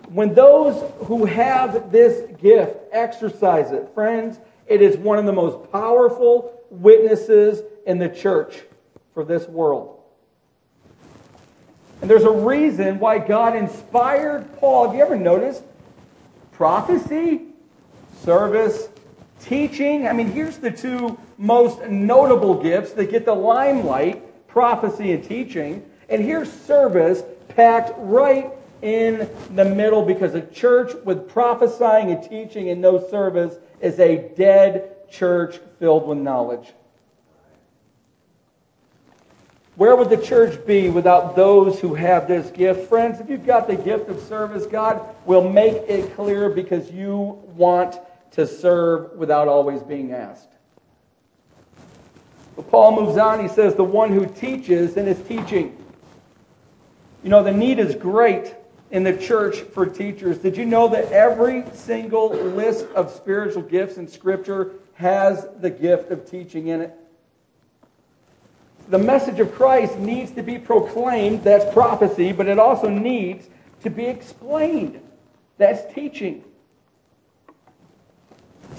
When 0.10 0.34
those 0.34 0.84
who 1.08 1.26
have 1.26 1.92
this 1.92 2.30
gift 2.40 2.78
exercise 2.92 3.72
it, 3.72 3.90
friends, 3.94 4.38
it 4.68 4.82
is 4.82 4.98
one 4.98 5.20
of 5.20 5.26
the 5.26 5.34
most 5.34 5.72
powerful 5.72 6.62
witnesses 6.70 7.62
in 7.86 7.98
the 7.98 8.10
church 8.10 8.62
for 9.14 9.26
this 9.26 9.48
world. 9.48 9.93
And 12.04 12.10
there's 12.10 12.26
a 12.26 12.32
reason 12.32 13.00
why 13.00 13.18
God 13.18 13.56
inspired 13.56 14.58
Paul. 14.58 14.88
Have 14.88 14.94
you 14.98 15.02
ever 15.02 15.16
noticed? 15.16 15.64
Prophecy, 16.52 17.44
service, 18.26 18.90
teaching. 19.40 20.06
I 20.06 20.12
mean, 20.12 20.30
here's 20.30 20.58
the 20.58 20.70
two 20.70 21.18
most 21.38 21.82
notable 21.88 22.62
gifts 22.62 22.92
that 22.92 23.10
get 23.10 23.24
the 23.24 23.34
limelight 23.34 24.22
prophecy 24.50 25.14
and 25.14 25.24
teaching. 25.24 25.90
And 26.10 26.22
here's 26.22 26.52
service 26.52 27.24
packed 27.48 27.94
right 27.96 28.52
in 28.82 29.30
the 29.56 29.64
middle 29.64 30.04
because 30.04 30.36
a 30.36 30.42
church 30.42 30.92
with 31.06 31.30
prophesying 31.30 32.12
and 32.12 32.22
teaching 32.22 32.68
and 32.68 32.82
no 32.82 33.00
service 33.10 33.56
is 33.80 33.98
a 34.02 34.30
dead 34.36 35.10
church 35.10 35.62
filled 35.80 36.06
with 36.06 36.18
knowledge. 36.18 36.74
Where 39.76 39.96
would 39.96 40.12
the 40.12 40.18
church 40.18 40.66
be 40.68 40.90
without 40.90 41.36
those 41.36 41.80
who 41.80 41.96
have 41.96 42.28
this 42.28 42.52
gift? 42.52 42.88
Friends, 42.90 43.20
if 43.20 43.30
you've 43.30 43.46
got 43.46 43.68
the 43.68 43.76
gift 43.76 44.08
of 44.08 44.20
service, 44.22 44.68
God 44.68 45.04
will 45.26 45.50
make 45.50 45.74
it 45.90 46.16
clear 46.16 46.50
because 46.50 46.92
you 46.92 47.42
want 47.56 47.96
to 48.32 48.46
serve 48.46 49.14
without 49.14 49.48
always 49.48 49.82
being 49.82 50.12
asked. 50.12 50.50
But 52.56 52.70
Paul 52.70 53.04
moves 53.04 53.18
on. 53.18 53.40
He 53.40 53.48
says, 53.48 53.74
the 53.74 53.84
one 53.84 54.12
who 54.12 54.28
teaches 54.28 54.96
and 54.96 55.08
is 55.08 55.20
teaching. 55.28 55.76
You 57.24 57.30
know, 57.30 57.42
the 57.42 57.52
need 57.52 57.80
is 57.80 57.96
great 57.96 58.54
in 58.92 59.04
the 59.04 59.18
church 59.18 59.58
for 59.58 59.88
teachers. 59.88 60.38
Did 60.38 60.56
you 60.56 60.66
know 60.66 60.88
that 60.90 61.12
every 61.12 61.64
single 61.74 62.30
list 62.30 62.86
of 62.94 63.12
spiritual 63.12 63.64
gifts 63.64 63.98
in 63.98 64.08
Scripture 64.08 64.74
has 64.94 65.48
the 65.60 65.72
gift 65.72 66.12
of 66.12 66.30
teaching 66.30 66.68
in 66.68 66.82
it? 66.82 66.94
The 68.94 69.00
message 69.00 69.40
of 69.40 69.52
Christ 69.56 69.98
needs 69.98 70.30
to 70.34 70.44
be 70.44 70.60
proclaimed. 70.60 71.44
That's 71.44 71.66
prophecy, 71.74 72.32
but 72.32 72.48
it 72.48 72.60
also 72.60 72.90
needs 72.90 73.50
to 73.82 73.90
be 73.90 74.06
explained. 74.06 75.02
That's 75.58 75.92
teaching. 75.96 76.44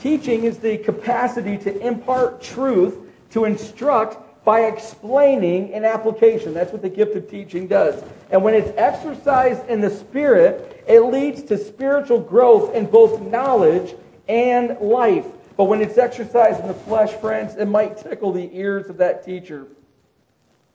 Teaching 0.01 0.45
is 0.45 0.59
the 0.59 0.79
capacity 0.79 1.59
to 1.59 1.85
impart 1.85 2.41
truth, 2.41 2.97
to 3.31 3.45
instruct 3.45 4.45
by 4.45 4.67
explaining 4.67 5.71
in 5.71 5.85
application. 5.85 6.55
That's 6.55 6.71
what 6.71 6.83
the 6.83 6.91
gift 6.91 7.17
of 7.17 7.29
teaching 7.29 7.67
does. 7.67 8.01
And 8.31 8.45
when 8.45 8.55
it's 8.55 8.71
exercised 8.77 9.67
in 9.69 9.81
the 9.81 9.91
Spirit, 9.91 10.85
it 10.87 11.01
leads 11.01 11.43
to 11.45 11.59
spiritual 11.59 12.21
growth 12.21 12.73
in 12.73 12.87
both 12.87 13.21
knowledge 13.21 13.97
and 14.29 14.79
life. 14.79 15.27
But 15.57 15.65
when 15.65 15.83
it's 15.83 15.99
exercised 15.99 16.61
in 16.61 16.69
the 16.69 16.75
flesh, 16.75 17.11
friends, 17.15 17.57
it 17.57 17.67
might 17.67 17.97
tickle 17.97 18.31
the 18.31 18.49
ears 18.57 18.89
of 18.89 18.99
that 18.99 19.25
teacher. 19.25 19.67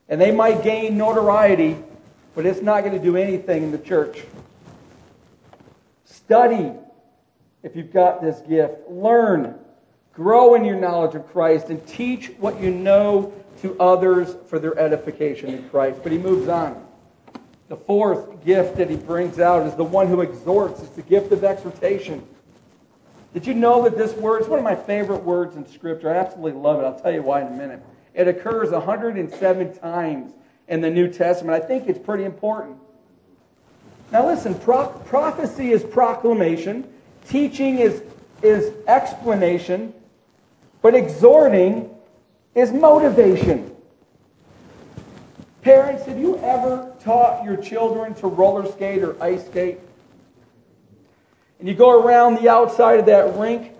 And 0.09 0.19
they 0.19 0.31
might 0.31 0.63
gain 0.63 0.97
notoriety, 0.97 1.77
but 2.35 2.45
it's 2.45 2.61
not 2.61 2.83
going 2.83 2.97
to 2.97 3.03
do 3.03 3.15
anything 3.15 3.63
in 3.63 3.71
the 3.71 3.77
church. 3.77 4.23
Study 6.05 6.71
if 7.63 7.75
you've 7.75 7.93
got 7.93 8.21
this 8.21 8.39
gift. 8.41 8.89
Learn. 8.89 9.55
Grow 10.13 10.55
in 10.55 10.65
your 10.65 10.75
knowledge 10.75 11.15
of 11.15 11.27
Christ 11.27 11.69
and 11.69 11.85
teach 11.87 12.31
what 12.39 12.59
you 12.59 12.71
know 12.71 13.33
to 13.61 13.79
others 13.79 14.35
for 14.47 14.59
their 14.59 14.77
edification 14.77 15.49
in 15.49 15.69
Christ. 15.69 15.99
But 16.03 16.11
he 16.11 16.17
moves 16.17 16.47
on. 16.47 16.85
The 17.67 17.77
fourth 17.77 18.43
gift 18.43 18.77
that 18.77 18.89
he 18.89 18.95
brings 18.95 19.39
out 19.39 19.67
is 19.67 19.75
the 19.75 19.83
one 19.83 20.07
who 20.07 20.21
exhorts. 20.21 20.81
It's 20.81 20.95
the 20.95 21.03
gift 21.03 21.31
of 21.31 21.43
exhortation. 21.43 22.25
Did 23.33 23.45
you 23.45 23.53
know 23.53 23.83
that 23.83 23.95
this 23.95 24.13
word 24.13 24.41
is 24.41 24.47
one 24.47 24.57
of 24.57 24.65
my 24.65 24.75
favorite 24.75 25.23
words 25.23 25.55
in 25.55 25.67
Scripture? 25.67 26.09
I 26.09 26.17
absolutely 26.17 26.59
love 26.59 26.81
it. 26.81 26.85
I'll 26.85 26.99
tell 26.99 27.13
you 27.13 27.21
why 27.21 27.41
in 27.41 27.47
a 27.47 27.51
minute. 27.51 27.81
It 28.13 28.27
occurs 28.27 28.71
107 28.71 29.79
times 29.79 30.33
in 30.67 30.81
the 30.81 30.89
New 30.89 31.07
Testament. 31.07 31.61
I 31.61 31.65
think 31.65 31.87
it's 31.87 31.99
pretty 31.99 32.23
important. 32.23 32.77
Now, 34.11 34.27
listen 34.27 34.55
pro- 34.55 34.89
prophecy 34.89 35.71
is 35.71 35.83
proclamation, 35.83 36.91
teaching 37.27 37.79
is, 37.79 38.01
is 38.41 38.73
explanation, 38.87 39.93
but 40.81 40.95
exhorting 40.95 41.95
is 42.55 42.71
motivation. 42.71 43.75
Parents, 45.61 46.05
have 46.05 46.17
you 46.17 46.37
ever 46.37 46.95
taught 47.01 47.43
your 47.43 47.57
children 47.57 48.15
to 48.15 48.27
roller 48.27 48.69
skate 48.71 49.03
or 49.03 49.21
ice 49.21 49.45
skate? 49.45 49.79
And 51.59 51.67
you 51.67 51.75
go 51.75 52.01
around 52.01 52.35
the 52.35 52.49
outside 52.49 52.99
of 52.99 53.05
that 53.07 53.35
rink 53.35 53.73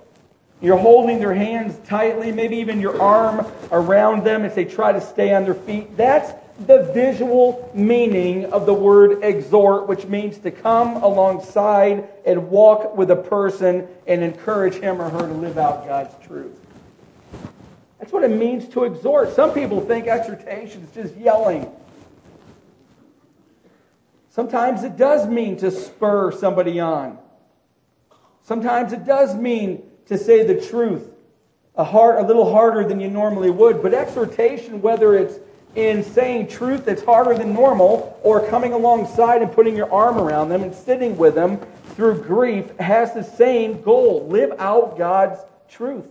you're 0.62 0.78
holding 0.78 1.20
their 1.20 1.34
hands 1.34 1.80
tightly, 1.88 2.32
maybe 2.32 2.58
even 2.58 2.82
your 2.82 3.02
arm 3.02 3.46
around 3.72 4.26
them 4.26 4.44
as 4.44 4.56
they 4.56 4.66
try 4.66 4.92
to 4.92 5.00
stay 5.00 5.34
on 5.34 5.46
their 5.46 5.54
feet. 5.54 5.96
That's 5.96 6.34
the 6.66 6.92
visual 6.94 7.72
meaning 7.74 8.46
of 8.46 8.66
the 8.66 8.74
word 8.74 9.24
exhort, 9.24 9.88
which 9.88 10.06
means 10.06 10.38
to 10.40 10.52
come 10.52 10.98
alongside 10.98 12.10
and 12.26 12.50
walk 12.50 12.98
with 12.98 13.10
a 13.12 13.16
person 13.16 13.88
and 14.06 14.22
encourage 14.22 14.76
him 14.76 15.02
or 15.02 15.10
her 15.10 15.28
to 15.28 15.34
live 15.34 15.58
out 15.58 15.86
God's 15.86 16.14
truth. 16.28 16.58
That's 18.00 18.12
what 18.12 18.24
it 18.24 18.32
means 18.32 18.68
to 18.70 18.84
exhort. 18.84 19.34
Some 19.34 19.54
people 19.54 19.80
think 19.82 20.08
exhortation 20.08 20.84
is 20.84 20.92
just 20.92 21.16
yelling. 21.16 21.72
Sometimes 24.30 24.84
it 24.84 24.98
does 24.98 25.28
mean 25.28 25.58
to 25.58 25.72
spur 25.72 26.32
somebody 26.32 26.80
on. 26.80 27.18
Sometimes 28.42 28.92
it 28.94 29.06
does 29.06 29.36
mean 29.36 29.89
to 30.10 30.18
say 30.18 30.44
the 30.44 30.60
truth 30.60 31.08
a, 31.76 31.84
hard, 31.84 32.20
a 32.20 32.28
little 32.28 32.52
harder 32.52 32.84
than 32.84 33.00
you 33.00 33.10
normally 33.10 33.50
would. 33.50 33.82
But 33.82 33.94
exhortation, 33.94 34.82
whether 34.82 35.16
it's 35.16 35.40
in 35.76 36.04
saying 36.04 36.50
truth 36.50 36.84
that's 36.84 37.04
harder 37.04 37.36
than 37.36 37.54
normal 37.54 38.20
or 38.22 38.46
coming 38.48 38.74
alongside 38.74 39.42
and 39.42 39.52
putting 39.52 39.76
your 39.76 39.92
arm 39.92 40.18
around 40.18 40.50
them 40.50 40.62
and 40.64 40.76
sitting 40.76 41.16
with 41.16 41.36
them 41.36 41.58
through 41.96 42.22
grief, 42.24 42.76
has 42.78 43.14
the 43.14 43.24
same 43.24 43.82
goal 43.82 44.28
live 44.28 44.52
out 44.60 44.98
God's 44.98 45.40
truth. 45.70 46.08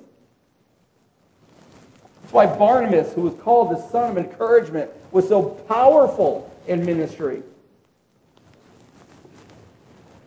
That's 2.22 2.32
why 2.32 2.46
Barnabas, 2.46 3.12
who 3.12 3.22
was 3.22 3.34
called 3.34 3.70
the 3.70 3.88
son 3.90 4.12
of 4.12 4.18
encouragement, 4.18 4.90
was 5.12 5.28
so 5.28 5.42
powerful 5.42 6.50
in 6.66 6.84
ministry. 6.84 7.42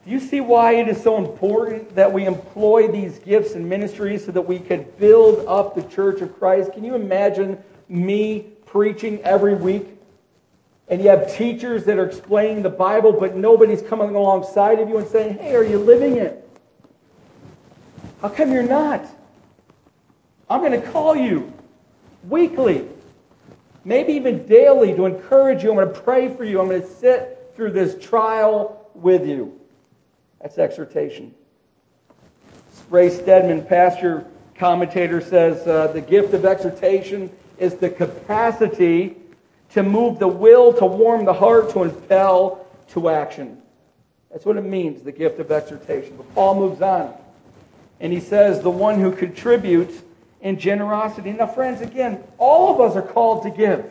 Do 0.06 0.10
you 0.12 0.20
see 0.20 0.42
why 0.42 0.74
it 0.74 0.88
is 0.88 1.02
so 1.02 1.18
important 1.18 1.96
that 1.96 2.12
we 2.12 2.26
employ 2.26 2.88
these 2.88 3.20
gifts 3.20 3.54
and 3.54 3.70
ministries 3.70 4.26
so 4.26 4.32
that 4.32 4.42
we 4.42 4.58
can 4.58 4.86
build 4.98 5.46
up 5.48 5.76
the 5.76 5.84
church 5.84 6.22
of 6.22 6.38
Christ? 6.40 6.74
Can 6.74 6.84
you 6.84 6.96
imagine 6.96 7.64
me 7.88 8.48
preaching 8.66 9.22
every 9.22 9.54
week 9.54 9.88
and 10.88 11.02
you 11.02 11.10
have 11.10 11.34
teachers 11.34 11.86
that 11.86 11.98
are 11.98 12.06
explaining 12.06 12.64
the 12.64 12.70
Bible, 12.70 13.14
but 13.14 13.36
nobody's 13.36 13.82
coming 13.82 14.14
alongside 14.14 14.80
of 14.80 14.90
you 14.90 14.98
and 14.98 15.08
saying, 15.08 15.38
Hey, 15.38 15.56
are 15.56 15.64
you 15.64 15.78
living 15.78 16.18
it? 16.18 16.50
How 18.22 18.30
come 18.30 18.52
you're 18.52 18.64
not? 18.64 19.06
I'm 20.50 20.60
going 20.60 20.80
to 20.80 20.86
call 20.92 21.16
you 21.16 21.54
weekly, 22.28 22.88
maybe 23.86 24.14
even 24.14 24.46
daily 24.48 24.94
to 24.96 25.06
encourage 25.06 25.64
you. 25.64 25.70
I'm 25.70 25.78
going 25.78 25.94
to 25.94 26.02
pray 26.02 26.36
for 26.36 26.44
you. 26.44 26.60
I'm 26.60 26.68
going 26.68 26.82
to 26.82 26.88
sit 26.88 27.54
through 27.56 27.72
this 27.72 28.04
trial 28.04 28.90
with 28.94 29.26
you. 29.26 29.61
That's 30.42 30.58
exhortation. 30.58 31.34
Ray 32.90 33.10
Stedman, 33.10 33.66
pastor 33.66 34.26
commentator, 34.56 35.22
says 35.22 35.66
uh, 35.68 35.88
the 35.88 36.02
gift 36.02 36.34
of 36.34 36.46
exhortation 36.46 37.32
is 37.58 37.76
the 37.76 37.90
capacity 37.90 39.18
to 39.72 39.84
move 39.84 40.20
the 40.20 40.28
will, 40.28 40.74
to 40.74 40.86
warm 40.86 41.26
the 41.26 41.34
heart, 41.34 41.70
to 41.72 41.84
impel 41.84 42.68
to 42.90 43.10
action. 43.10 43.62
That's 44.32 44.46
what 44.46 44.58
it 44.58 44.62
means, 44.62 45.04
the 45.04 45.12
gift 45.12 45.40
of 45.40 45.52
exhortation. 45.52 46.16
But 46.18 46.34
Paul 46.34 46.56
moves 46.56 46.82
on. 46.82 47.14
And 48.00 48.12
he 48.12 48.20
says, 48.20 48.62
the 48.62 48.70
one 48.70 49.00
who 49.00 49.12
contributes 49.12 50.02
in 50.42 50.58
generosity. 50.58 51.32
Now, 51.32 51.48
friends, 51.48 51.82
again, 51.82 52.24
all 52.38 52.74
of 52.74 52.82
us 52.82 52.96
are 52.96 53.08
called 53.08 53.44
to 53.44 53.52
give. 53.52 53.86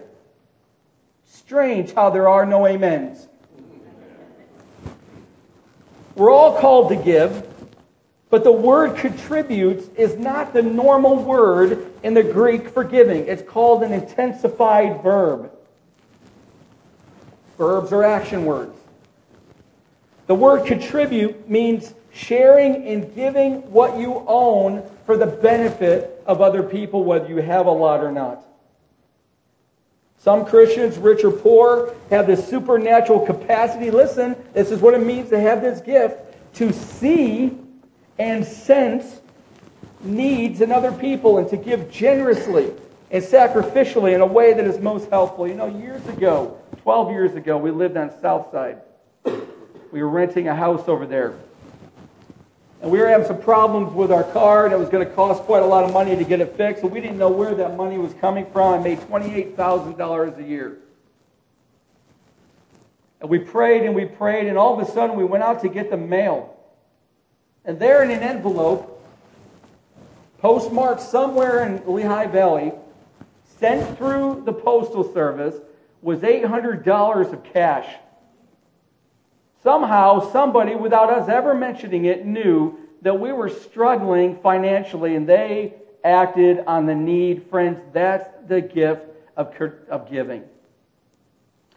Strange 1.26 1.92
how 1.92 2.10
there 2.10 2.28
are 2.28 2.44
no 2.44 2.66
amens. 2.66 3.28
We're 6.20 6.30
all 6.30 6.60
called 6.60 6.90
to 6.90 6.96
give, 6.96 7.48
but 8.28 8.44
the 8.44 8.52
word 8.52 8.98
contributes 8.98 9.88
is 9.96 10.18
not 10.18 10.52
the 10.52 10.60
normal 10.60 11.16
word 11.16 11.90
in 12.02 12.12
the 12.12 12.22
Greek 12.22 12.68
for 12.68 12.84
giving. 12.84 13.26
It's 13.26 13.40
called 13.40 13.82
an 13.82 13.94
intensified 13.94 15.02
verb. 15.02 15.50
Verbs 17.56 17.90
are 17.90 18.04
action 18.04 18.44
words. 18.44 18.78
The 20.26 20.34
word 20.34 20.66
contribute 20.66 21.48
means 21.48 21.94
sharing 22.12 22.86
and 22.86 23.14
giving 23.14 23.72
what 23.72 23.98
you 23.98 24.22
own 24.26 24.82
for 25.06 25.16
the 25.16 25.24
benefit 25.24 26.22
of 26.26 26.42
other 26.42 26.62
people, 26.62 27.02
whether 27.02 27.30
you 27.30 27.38
have 27.38 27.64
a 27.64 27.72
lot 27.72 28.04
or 28.04 28.12
not. 28.12 28.44
Some 30.20 30.44
Christians, 30.44 30.98
rich 30.98 31.24
or 31.24 31.30
poor, 31.30 31.94
have 32.10 32.26
this 32.26 32.46
supernatural 32.46 33.24
capacity. 33.24 33.90
Listen, 33.90 34.36
this 34.52 34.70
is 34.70 34.80
what 34.80 34.92
it 34.92 35.02
means 35.02 35.30
to 35.30 35.40
have 35.40 35.62
this 35.62 35.80
gift 35.80 36.18
to 36.56 36.74
see 36.74 37.56
and 38.18 38.44
sense 38.44 39.20
needs 40.02 40.60
in 40.60 40.72
other 40.72 40.92
people 40.92 41.38
and 41.38 41.48
to 41.48 41.56
give 41.56 41.90
generously 41.90 42.70
and 43.10 43.24
sacrificially 43.24 44.14
in 44.14 44.20
a 44.20 44.26
way 44.26 44.52
that 44.52 44.66
is 44.66 44.78
most 44.78 45.08
helpful. 45.08 45.48
You 45.48 45.54
know, 45.54 45.66
years 45.66 46.06
ago, 46.06 46.58
12 46.82 47.10
years 47.12 47.34
ago, 47.34 47.56
we 47.56 47.70
lived 47.70 47.96
on 47.96 48.10
South 48.20 48.52
Side. 48.52 48.82
We 49.90 50.02
were 50.02 50.08
renting 50.10 50.48
a 50.48 50.54
house 50.54 50.86
over 50.86 51.06
there. 51.06 51.34
And 52.82 52.90
we 52.90 52.98
were 52.98 53.08
having 53.08 53.26
some 53.26 53.40
problems 53.40 53.92
with 53.92 54.10
our 54.10 54.24
car, 54.24 54.64
and 54.64 54.72
it 54.72 54.78
was 54.78 54.88
going 54.88 55.06
to 55.06 55.14
cost 55.14 55.42
quite 55.42 55.62
a 55.62 55.66
lot 55.66 55.84
of 55.84 55.92
money 55.92 56.16
to 56.16 56.24
get 56.24 56.40
it 56.40 56.56
fixed. 56.56 56.82
And 56.82 56.90
we 56.90 57.00
didn't 57.00 57.18
know 57.18 57.30
where 57.30 57.54
that 57.54 57.76
money 57.76 57.98
was 57.98 58.14
coming 58.14 58.46
from. 58.52 58.80
I 58.80 58.82
made 58.82 59.00
$28,000 59.00 60.38
a 60.38 60.42
year. 60.42 60.78
And 63.20 63.28
we 63.28 63.38
prayed 63.38 63.82
and 63.82 63.94
we 63.94 64.06
prayed, 64.06 64.46
and 64.46 64.56
all 64.56 64.80
of 64.80 64.88
a 64.88 64.90
sudden 64.90 65.16
we 65.16 65.24
went 65.24 65.44
out 65.44 65.60
to 65.60 65.68
get 65.68 65.90
the 65.90 65.98
mail. 65.98 66.56
And 67.66 67.78
there 67.78 68.02
in 68.02 68.10
an 68.10 68.22
envelope, 68.22 69.06
postmarked 70.38 71.02
somewhere 71.02 71.66
in 71.66 71.82
Lehigh 71.86 72.28
Valley, 72.28 72.72
sent 73.58 73.98
through 73.98 74.42
the 74.46 74.54
Postal 74.54 75.12
Service, 75.12 75.54
was 76.00 76.20
$800 76.20 77.32
of 77.32 77.44
cash. 77.44 77.86
Somehow, 79.62 80.30
somebody, 80.32 80.74
without 80.74 81.10
us 81.10 81.28
ever 81.28 81.54
mentioning 81.54 82.06
it, 82.06 82.24
knew 82.24 82.78
that 83.02 83.18
we 83.18 83.32
were 83.32 83.48
struggling 83.48 84.38
financially 84.38 85.16
and 85.16 85.28
they 85.28 85.74
acted 86.04 86.60
on 86.66 86.86
the 86.86 86.94
need. 86.94 87.44
Friends, 87.50 87.78
that's 87.92 88.28
the 88.48 88.60
gift 88.60 89.02
of, 89.36 89.54
of 89.88 90.10
giving. 90.10 90.44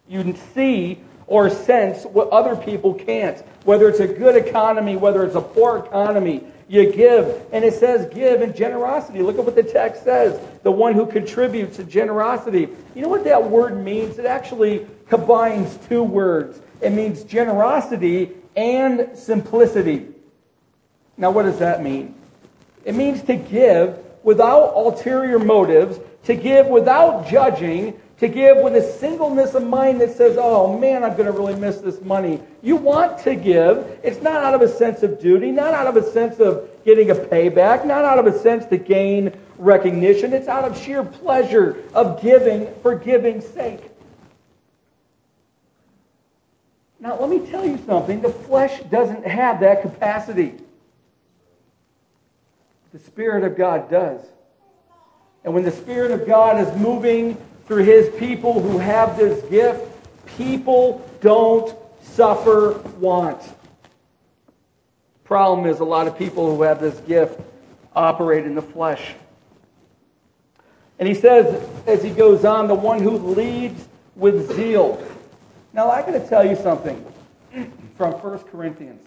You 0.08 0.36
see 0.54 1.02
or 1.28 1.50
sense 1.50 2.04
what 2.06 2.30
other 2.30 2.56
people 2.56 2.93
can't. 2.93 3.39
Whether 3.63 3.89
it's 3.89 4.00
a 4.00 4.08
good 4.08 4.36
economy, 4.36 4.96
whether 4.96 5.24
it's 5.24 5.36
a 5.36 5.41
poor 5.41 5.78
economy, 5.78 6.43
you 6.67 6.91
give. 6.91 7.46
And 7.52 7.63
it 7.63 7.74
says 7.74 8.13
give 8.13 8.41
in 8.41 8.54
generosity. 8.54 9.22
Look 9.22 9.38
at 9.38 9.46
what 9.46 9.56
the 9.56 9.63
text 9.63 10.04
says. 10.04 10.39
The 10.63 10.72
one 10.72 10.93
who 10.93 11.06
contributes 11.06 11.78
to 11.78 11.84
generosity. 11.84 12.69
You 12.96 13.02
know 13.02 13.10
what 13.10 13.24
that 13.26 13.50
word 13.50 13.84
means? 13.84 14.19
It 14.19 14.26
actually 14.26 14.88
combines 15.08 15.78
two 15.88 16.04
words. 16.04 16.60
It 16.84 16.91
means 16.91 17.24
generosity 17.24 18.32
and 18.56 19.17
simplicity. 19.17 20.08
Now, 21.17 21.32
what 21.32 21.43
does 21.43 21.60
that 21.60 21.82
mean? 21.82 22.15
It 22.84 22.93
means 22.96 23.22
to 23.24 23.36
give 23.36 23.98
without 24.24 24.74
ulterior 24.76 25.39
motives, 25.39 26.00
to 26.26 26.36
give 26.36 26.67
without 26.67 27.28
judging, 27.28 28.00
to 28.19 28.28
give 28.28 28.58
with 28.58 28.76
a 28.76 28.82
singleness 28.82 29.54
of 29.54 29.63
mind 29.63 30.02
that 30.02 30.12
says, 30.12 30.38
oh 30.39 30.78
man, 30.78 31.04
I'm 31.04 31.13
going 31.13 31.26
to 31.26 31.32
really 31.32 31.56
miss 31.56 31.78
this 31.78 32.02
money. 32.02 32.41
You 32.62 32.76
want 32.76 33.19
to 33.24 33.36
give. 33.36 34.00
It's 34.04 34.22
not 34.22 34.43
out 34.43 34.54
of 34.54 34.62
a 34.62 34.67
sense 34.67 35.04
of 35.04 35.19
duty, 35.19 35.52
not 35.52 35.74
out 35.74 35.88
of 35.88 35.96
a 35.96 36.12
sense 36.12 36.39
of 36.39 36.69
getting 36.86 37.12
a 37.12 37.15
payback, 37.15 37.86
not 37.86 38.06
out 38.06 38.19
of 38.19 38.28
a 38.28 38.38
sense 38.39 38.65
to 38.67 38.78
gain 38.78 39.34
recognition. 39.58 40.34
It's 40.34 40.48
out 40.48 40.63
of 40.63 40.78
sheer 40.78 41.04
pleasure 41.04 41.84
of 41.93 42.22
giving 42.22 42.74
for 42.82 42.96
giving's 42.96 43.48
sake. 43.48 43.89
Now, 47.03 47.19
let 47.19 47.29
me 47.29 47.45
tell 47.51 47.65
you 47.65 47.77
something. 47.85 48.21
The 48.21 48.29
flesh 48.29 48.79
doesn't 48.83 49.27
have 49.27 49.59
that 49.59 49.81
capacity. 49.81 50.53
The 52.93 52.99
Spirit 52.99 53.43
of 53.43 53.57
God 53.57 53.91
does. 53.91 54.21
And 55.43 55.53
when 55.53 55.65
the 55.65 55.71
Spirit 55.71 56.11
of 56.11 56.25
God 56.25 56.65
is 56.65 56.73
moving 56.79 57.35
through 57.67 57.83
His 57.83 58.09
people 58.15 58.61
who 58.61 58.77
have 58.77 59.17
this 59.17 59.43
gift, 59.49 59.85
people 60.37 61.05
don't 61.19 61.77
suffer 62.01 62.79
want. 63.01 63.41
Problem 65.25 65.67
is, 65.67 65.81
a 65.81 65.83
lot 65.83 66.07
of 66.07 66.17
people 66.17 66.55
who 66.55 66.61
have 66.61 66.79
this 66.79 66.97
gift 67.01 67.37
operate 67.93 68.45
in 68.45 68.55
the 68.55 68.61
flesh. 68.61 69.13
And 70.99 71.09
he 71.09 71.15
says, 71.15 71.69
as 71.85 72.01
he 72.01 72.11
goes 72.11 72.45
on, 72.45 72.69
the 72.69 72.75
one 72.75 72.99
who 73.01 73.17
leads 73.17 73.89
with 74.15 74.55
zeal. 74.55 75.05
Now, 75.73 75.89
I 75.89 76.01
got 76.01 76.12
to 76.12 76.27
tell 76.27 76.45
you 76.45 76.55
something 76.55 77.03
from 77.97 78.13
1 78.13 78.39
Corinthians. 78.43 79.01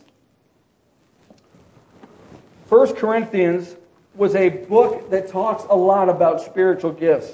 1 2.69 2.95
Corinthians 2.97 3.77
was 4.17 4.35
a 4.35 4.49
book 4.49 5.11
that 5.11 5.29
talks 5.29 5.63
a 5.71 5.77
lot 5.77 6.09
about 6.09 6.41
spiritual 6.41 6.91
gifts. 6.91 7.33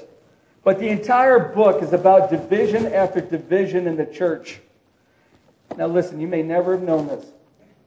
But 0.62 0.79
the 0.79 0.88
entire 0.88 1.38
book 1.38 1.83
is 1.83 1.95
about 1.95 2.31
division 2.31 2.87
after 2.92 3.23
division 3.23 3.87
in 3.87 3.97
the 3.97 4.05
church. 4.05 4.61
Now, 5.79 5.87
listen, 5.87 6.21
you 6.21 6.29
may 6.29 6.42
never 6.42 6.73
have 6.73 6.83
known 6.83 7.07
this. 7.07 7.25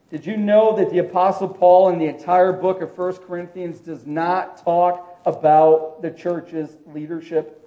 Did 0.09 0.25
you 0.25 0.37
know 0.37 0.75
that 0.77 0.89
the 0.89 0.99
Apostle 0.99 1.49
Paul 1.49 1.89
in 1.89 1.99
the 1.99 2.05
entire 2.05 2.53
book 2.53 2.81
of 2.81 2.97
1 2.97 3.17
Corinthians 3.17 3.79
does 3.79 4.05
not 4.07 4.63
talk 4.63 5.19
about 5.25 6.01
the 6.01 6.09
church's 6.09 6.75
leadership? 6.87 7.64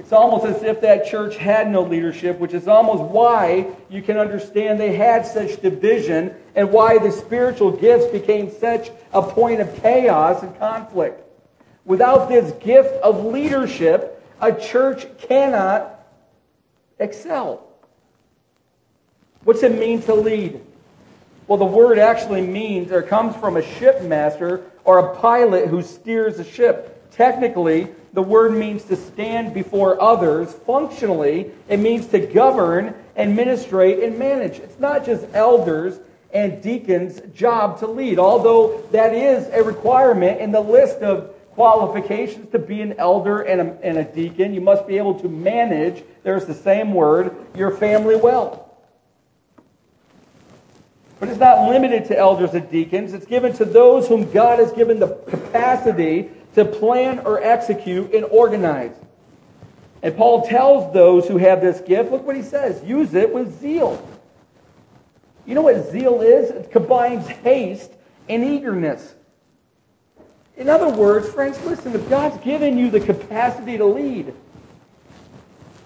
It's 0.00 0.14
almost 0.14 0.46
as 0.46 0.62
if 0.62 0.80
that 0.80 1.06
church 1.06 1.36
had 1.36 1.70
no 1.70 1.82
leadership, 1.82 2.38
which 2.38 2.54
is 2.54 2.66
almost 2.66 3.02
why 3.02 3.66
you 3.90 4.00
can 4.00 4.16
understand 4.16 4.80
they 4.80 4.96
had 4.96 5.26
such 5.26 5.60
division 5.60 6.34
and 6.54 6.72
why 6.72 6.96
the 6.96 7.12
spiritual 7.12 7.70
gifts 7.70 8.06
became 8.06 8.50
such 8.50 8.90
a 9.12 9.20
point 9.20 9.60
of 9.60 9.82
chaos 9.82 10.42
and 10.42 10.58
conflict. 10.58 11.22
Without 11.84 12.30
this 12.30 12.50
gift 12.64 12.94
of 13.02 13.26
leadership, 13.26 14.26
a 14.40 14.54
church 14.54 15.06
cannot 15.18 16.02
excel. 16.98 17.68
What's 19.44 19.62
it 19.62 19.78
mean 19.78 20.00
to 20.04 20.14
lead? 20.14 20.62
Well, 21.46 21.58
the 21.58 21.66
word 21.66 21.98
actually 21.98 22.40
means, 22.40 22.90
or 22.90 23.02
comes 23.02 23.36
from 23.36 23.58
a 23.58 23.62
shipmaster 23.62 24.62
or 24.82 24.98
a 24.98 25.16
pilot 25.16 25.68
who 25.68 25.82
steers 25.82 26.38
a 26.38 26.44
ship. 26.44 27.10
Technically, 27.10 27.88
the 28.12 28.22
word 28.22 28.52
means 28.52 28.84
to 28.84 28.96
stand 28.96 29.54
before 29.54 30.00
others. 30.00 30.52
Functionally, 30.52 31.50
it 31.68 31.78
means 31.78 32.06
to 32.08 32.18
govern, 32.18 32.94
administrate, 33.16 34.00
and 34.00 34.18
manage. 34.18 34.58
It's 34.58 34.78
not 34.78 35.06
just 35.06 35.26
elders 35.32 35.98
and 36.32 36.62
deacons' 36.62 37.20
job 37.34 37.78
to 37.80 37.86
lead, 37.86 38.18
although 38.18 38.82
that 38.92 39.14
is 39.14 39.46
a 39.48 39.62
requirement 39.62 40.40
in 40.40 40.52
the 40.52 40.60
list 40.60 40.98
of 40.98 41.34
qualifications 41.50 42.50
to 42.52 42.58
be 42.58 42.80
an 42.80 42.94
elder 42.98 43.42
and 43.42 43.60
a, 43.60 43.78
and 43.82 43.98
a 43.98 44.04
deacon. 44.04 44.54
You 44.54 44.60
must 44.60 44.86
be 44.86 44.96
able 44.96 45.18
to 45.20 45.28
manage, 45.28 46.02
there's 46.22 46.46
the 46.46 46.54
same 46.54 46.94
word, 46.94 47.34
your 47.54 47.70
family 47.70 48.16
well. 48.16 48.66
But 51.18 51.28
it's 51.28 51.38
not 51.38 51.68
limited 51.68 52.06
to 52.06 52.18
elders 52.18 52.54
and 52.54 52.68
deacons. 52.70 53.12
It's 53.12 53.26
given 53.26 53.52
to 53.54 53.64
those 53.66 54.08
whom 54.08 54.30
God 54.30 54.58
has 54.58 54.72
given 54.72 54.98
the 54.98 55.08
capacity 55.28 56.30
to 56.54 56.64
plan 56.64 57.20
or 57.20 57.42
execute 57.42 58.12
and 58.12 58.24
organize. 58.24 58.94
And 60.02 60.16
Paul 60.16 60.46
tells 60.46 60.92
those 60.94 61.28
who 61.28 61.36
have 61.36 61.60
this 61.60 61.80
gift, 61.80 62.10
look 62.10 62.24
what 62.24 62.36
he 62.36 62.42
says 62.42 62.82
use 62.84 63.14
it 63.14 63.32
with 63.32 63.60
zeal. 63.60 64.06
You 65.46 65.54
know 65.54 65.62
what 65.62 65.90
zeal 65.90 66.20
is? 66.20 66.50
It 66.50 66.70
combines 66.70 67.26
haste 67.28 67.90
and 68.28 68.44
eagerness. 68.44 69.14
In 70.56 70.68
other 70.68 70.88
words, 70.88 71.28
friends, 71.28 71.62
listen, 71.64 71.94
if 71.94 72.08
God's 72.08 72.42
given 72.44 72.76
you 72.76 72.90
the 72.90 73.00
capacity 73.00 73.78
to 73.78 73.84
lead, 73.84 74.34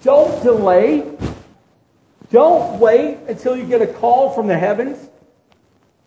don't 0.03 0.43
delay. 0.43 1.17
Don't 2.31 2.81
wait 2.81 3.19
until 3.29 3.57
you 3.57 3.65
get 3.65 3.81
a 3.81 3.87
call 3.87 4.31
from 4.31 4.49
the 4.49 4.59
heavens 4.59 5.09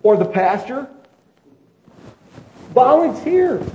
or 0.03 0.17
the 0.17 0.25
pastor. 0.25 0.89
Volunteer. 2.73 3.65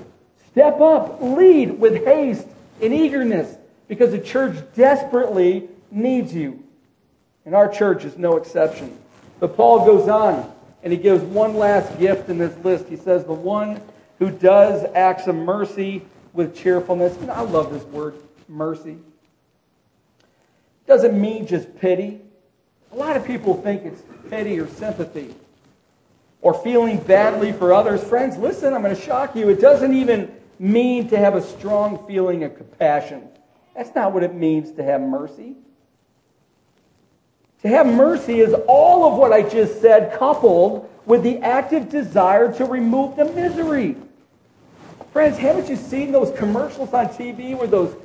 Step 0.53 0.81
up, 0.81 1.21
lead 1.21 1.81
with 1.81 2.05
haste 2.05 2.47
and 2.81 2.93
eagerness 2.93 3.57
because 3.89 4.11
the 4.11 4.19
church 4.19 4.57
desperately 4.75 5.69
needs 5.91 6.35
you. 6.35 6.63
And 7.45 7.55
our 7.55 7.69
church 7.69 8.05
is 8.05 8.17
no 8.17 8.37
exception. 8.37 8.97
But 9.41 9.57
Paul 9.57 9.85
goes 9.87 10.09
on 10.09 10.53
and 10.83 10.93
he 10.93 10.99
gives 10.99 11.23
one 11.23 11.57
last 11.57 11.99
gift 11.99 12.29
in 12.29 12.39
this 12.39 12.57
list. 12.65 12.89
He 12.89 12.97
says, 12.97 13.25
The 13.25 13.33
one 13.33 13.81
who 14.19 14.31
does 14.31 14.85
acts 14.95 15.27
of 15.27 15.35
mercy 15.35 16.03
with 16.33 16.57
cheerfulness. 16.57 17.17
And 17.17 17.31
I 17.31 17.41
love 17.41 17.73
this 17.73 17.85
word, 17.85 18.15
mercy. 18.49 18.99
Doesn't 20.87 21.19
mean 21.19 21.47
just 21.47 21.79
pity. 21.79 22.21
A 22.93 22.97
lot 22.97 23.17
of 23.17 23.25
people 23.25 23.55
think 23.63 23.85
it's 23.85 24.03
pity 24.29 24.61
or 24.61 24.69
sympathy 24.69 25.35
or 26.43 26.53
feeling 26.53 26.99
badly 26.99 27.53
for 27.53 27.73
others. 27.73 28.05
Friends, 28.05 28.37
listen, 28.37 28.75
I'm 28.75 28.83
going 28.83 28.95
to 28.95 29.01
shock 29.01 29.35
you. 29.35 29.49
It 29.49 29.61
doesn't 29.61 29.95
even 29.95 30.35
mean 30.63 31.09
to 31.09 31.19
have 31.19 31.35
a 31.35 31.43
strong 31.43 32.07
feeling 32.07 32.45
of 32.45 32.57
compassion. 32.57 33.29
That's 33.75 33.93
not 33.97 34.13
what 34.13 34.23
it 34.23 34.33
means 34.33 34.71
to 34.73 34.85
have 34.85 35.01
mercy. 35.01 35.57
To 37.63 37.69
have 37.69 37.87
mercy 37.87 38.39
is 38.41 38.55
all 38.69 39.11
of 39.11 39.19
what 39.19 39.33
I 39.33 39.43
just 39.43 39.81
said, 39.81 40.17
coupled 40.17 40.89
with 41.05 41.25
the 41.25 41.39
active 41.39 41.91
desire 41.91 42.53
to 42.55 42.65
remove 42.65 43.17
the 43.17 43.25
misery. 43.25 43.97
Friends, 45.13 45.37
haven't 45.37 45.69
you 45.69 45.77
seen 45.77 46.13
those 46.13 46.37
commercials 46.39 46.93
on 46.95 47.09
TV 47.09 47.59
where 47.59 47.67
those 47.67 47.97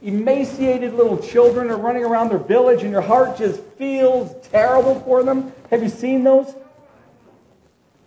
emaciated 0.00 0.94
little 0.94 1.18
children 1.18 1.70
are 1.70 1.76
running 1.76 2.04
around 2.04 2.30
their 2.30 2.38
village 2.38 2.82
and 2.82 2.90
your 2.90 3.02
heart 3.02 3.36
just 3.36 3.60
feels 3.76 4.34
terrible 4.48 5.00
for 5.00 5.22
them? 5.22 5.52
Have 5.70 5.82
you 5.82 5.90
seen 5.90 6.24
those? 6.24 6.54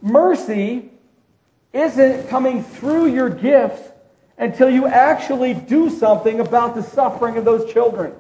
Mercy 0.02 0.89
isn't 1.74 2.28
coming 2.30 2.63
through 2.63 3.08
your 3.08 3.30
gifts 3.30 3.88
until 4.39 4.69
you 4.69 4.88
actually 4.88 5.54
do 5.54 5.89
something 5.89 6.39
about 6.39 6.73
the 6.73 6.82
suffering 6.82 7.38
of 7.38 7.45
those 7.45 7.71
children. 7.71 8.13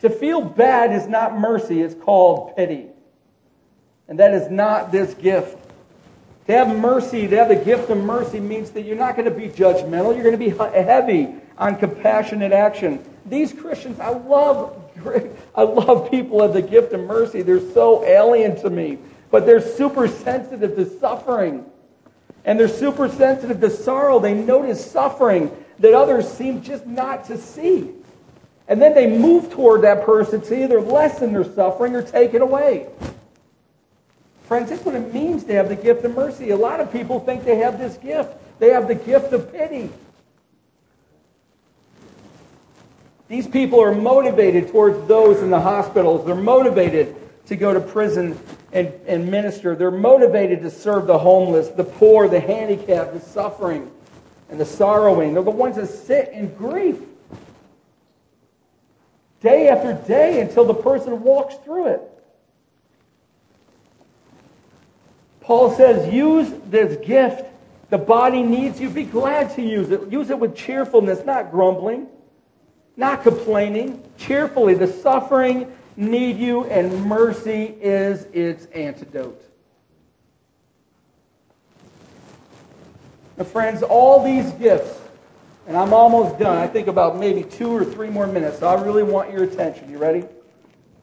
To 0.00 0.10
feel 0.10 0.42
bad 0.42 0.92
is 0.92 1.08
not 1.08 1.38
mercy, 1.38 1.80
it's 1.80 1.94
called 1.94 2.54
pity. 2.54 2.88
And 4.06 4.18
that 4.18 4.34
is 4.34 4.50
not 4.50 4.92
this 4.92 5.14
gift. 5.14 5.58
To 6.46 6.52
have 6.52 6.76
mercy, 6.76 7.26
to 7.26 7.36
have 7.36 7.48
the 7.48 7.56
gift 7.56 7.88
of 7.88 7.96
mercy 7.96 8.38
means 8.38 8.70
that 8.72 8.82
you're 8.82 8.98
not 8.98 9.16
going 9.16 9.24
to 9.24 9.34
be 9.34 9.48
judgmental. 9.48 10.14
You're 10.14 10.30
going 10.30 10.32
to 10.32 10.36
be 10.36 10.50
heavy 10.50 11.34
on 11.56 11.76
compassionate 11.76 12.52
action. 12.52 13.02
These 13.24 13.54
Christians, 13.54 13.98
I 13.98 14.10
love, 14.10 14.78
I 15.54 15.62
love 15.62 16.10
people 16.10 16.42
of 16.42 16.52
the 16.52 16.60
gift 16.60 16.92
of 16.92 17.00
mercy. 17.00 17.40
They're 17.40 17.72
so 17.72 18.04
alien 18.04 18.60
to 18.60 18.68
me, 18.68 18.98
but 19.30 19.46
they're 19.46 19.62
super 19.62 20.06
sensitive 20.06 20.76
to 20.76 20.98
suffering. 20.98 21.64
And 22.44 22.60
they're 22.60 22.68
super 22.68 23.08
sensitive 23.08 23.60
to 23.60 23.70
sorrow. 23.70 24.18
They 24.18 24.34
notice 24.34 24.90
suffering 24.90 25.50
that 25.78 25.94
others 25.94 26.28
seem 26.28 26.62
just 26.62 26.86
not 26.86 27.24
to 27.26 27.38
see. 27.38 27.90
And 28.68 28.80
then 28.80 28.94
they 28.94 29.06
move 29.06 29.50
toward 29.50 29.82
that 29.82 30.04
person 30.04 30.40
to 30.42 30.62
either 30.62 30.80
lessen 30.80 31.32
their 31.32 31.44
suffering 31.44 31.94
or 31.94 32.02
take 32.02 32.34
it 32.34 32.42
away. 32.42 32.88
Friends, 34.44 34.70
that's 34.70 34.84
what 34.84 34.94
it 34.94 35.12
means 35.12 35.44
to 35.44 35.54
have 35.54 35.68
the 35.68 35.76
gift 35.76 36.04
of 36.04 36.14
mercy. 36.14 36.50
A 36.50 36.56
lot 36.56 36.80
of 36.80 36.92
people 36.92 37.20
think 37.20 37.44
they 37.44 37.56
have 37.56 37.78
this 37.78 37.96
gift. 37.96 38.34
They 38.58 38.70
have 38.70 38.88
the 38.88 38.94
gift 38.94 39.32
of 39.32 39.52
pity. 39.52 39.90
These 43.28 43.48
people 43.48 43.80
are 43.80 43.94
motivated 43.94 44.68
towards 44.68 45.08
those 45.08 45.42
in 45.42 45.50
the 45.50 45.60
hospitals. 45.60 46.26
They're 46.26 46.34
motivated 46.34 47.16
to 47.46 47.56
go 47.56 47.74
to 47.74 47.80
prison 47.80 48.38
and, 48.72 48.92
and 49.06 49.30
minister. 49.30 49.74
They're 49.74 49.90
motivated 49.90 50.62
to 50.62 50.70
serve 50.70 51.06
the 51.06 51.18
homeless, 51.18 51.68
the 51.68 51.84
poor, 51.84 52.28
the 52.28 52.40
handicapped, 52.40 53.12
the 53.12 53.20
suffering, 53.20 53.90
and 54.48 54.58
the 54.58 54.64
sorrowing. 54.64 55.34
They're 55.34 55.42
the 55.42 55.50
ones 55.50 55.76
that 55.76 55.88
sit 55.88 56.30
in 56.30 56.54
grief 56.54 56.98
day 59.40 59.68
after 59.68 59.92
day 59.92 60.40
until 60.40 60.64
the 60.64 60.74
person 60.74 61.22
walks 61.22 61.54
through 61.56 61.88
it. 61.88 62.00
Paul 65.42 65.74
says, 65.76 66.12
use 66.12 66.50
this 66.70 66.96
gift. 67.06 67.44
The 67.90 67.98
body 67.98 68.42
needs 68.42 68.80
you. 68.80 68.88
Be 68.88 69.04
glad 69.04 69.54
to 69.56 69.62
use 69.62 69.90
it. 69.90 70.10
Use 70.10 70.30
it 70.30 70.38
with 70.38 70.56
cheerfulness, 70.56 71.26
not 71.26 71.50
grumbling, 71.50 72.06
not 72.96 73.22
complaining. 73.22 74.02
Cheerfully. 74.16 74.72
The 74.72 74.86
suffering 74.86 75.70
need 75.96 76.36
you, 76.38 76.64
and 76.64 77.04
mercy 77.04 77.74
is 77.80 78.24
its 78.32 78.66
antidote. 78.66 79.42
Now, 83.36 83.44
friends, 83.44 83.82
all 83.82 84.22
these 84.24 84.50
gifts, 84.52 85.00
and 85.66 85.76
I'm 85.76 85.92
almost 85.92 86.38
done. 86.38 86.56
I 86.56 86.66
think 86.66 86.88
about 86.88 87.18
maybe 87.18 87.42
two 87.42 87.70
or 87.70 87.84
three 87.84 88.10
more 88.10 88.26
minutes, 88.26 88.60
so 88.60 88.68
I 88.68 88.80
really 88.82 89.02
want 89.02 89.32
your 89.32 89.44
attention. 89.44 89.90
You 89.90 89.98
ready? 89.98 90.20
You, 90.20 90.28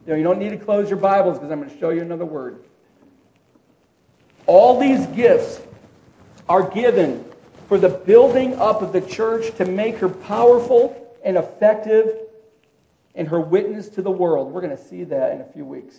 know, 0.07 0.15
you 0.15 0.23
don't 0.23 0.39
need 0.39 0.51
to 0.51 0.57
close 0.57 0.89
your 0.89 0.99
Bibles 0.99 1.37
because 1.37 1.51
I'm 1.51 1.59
going 1.59 1.71
to 1.71 1.79
show 1.79 1.89
you 1.89 2.01
another 2.01 2.25
word. 2.25 2.63
All 4.45 4.79
these 4.79 5.05
gifts 5.07 5.61
are 6.49 6.69
given 6.69 7.23
for 7.67 7.77
the 7.77 7.89
building 7.89 8.55
up 8.55 8.81
of 8.81 8.93
the 8.93 9.01
church 9.01 9.55
to 9.57 9.65
make 9.65 9.97
her 9.97 10.09
powerful 10.09 11.15
and 11.23 11.37
effective 11.37 12.20
in 13.15 13.25
her 13.27 13.39
witness 13.39 13.89
to 13.89 14.01
the 14.01 14.11
world. 14.11 14.51
We're 14.51 14.61
going 14.61 14.75
to 14.75 14.83
see 14.83 15.03
that 15.05 15.33
in 15.33 15.41
a 15.41 15.45
few 15.45 15.65
weeks. 15.65 15.95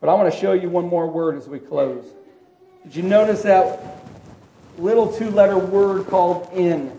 But 0.00 0.10
I 0.10 0.14
want 0.14 0.32
to 0.32 0.38
show 0.38 0.52
you 0.52 0.68
one 0.68 0.86
more 0.86 1.06
word 1.06 1.36
as 1.36 1.48
we 1.48 1.58
close. 1.58 2.04
Did 2.84 2.96
you 2.96 3.02
notice 3.02 3.42
that 3.42 3.80
little 4.76 5.10
two 5.10 5.30
letter 5.30 5.56
word 5.56 6.06
called 6.08 6.50
in? 6.52 6.98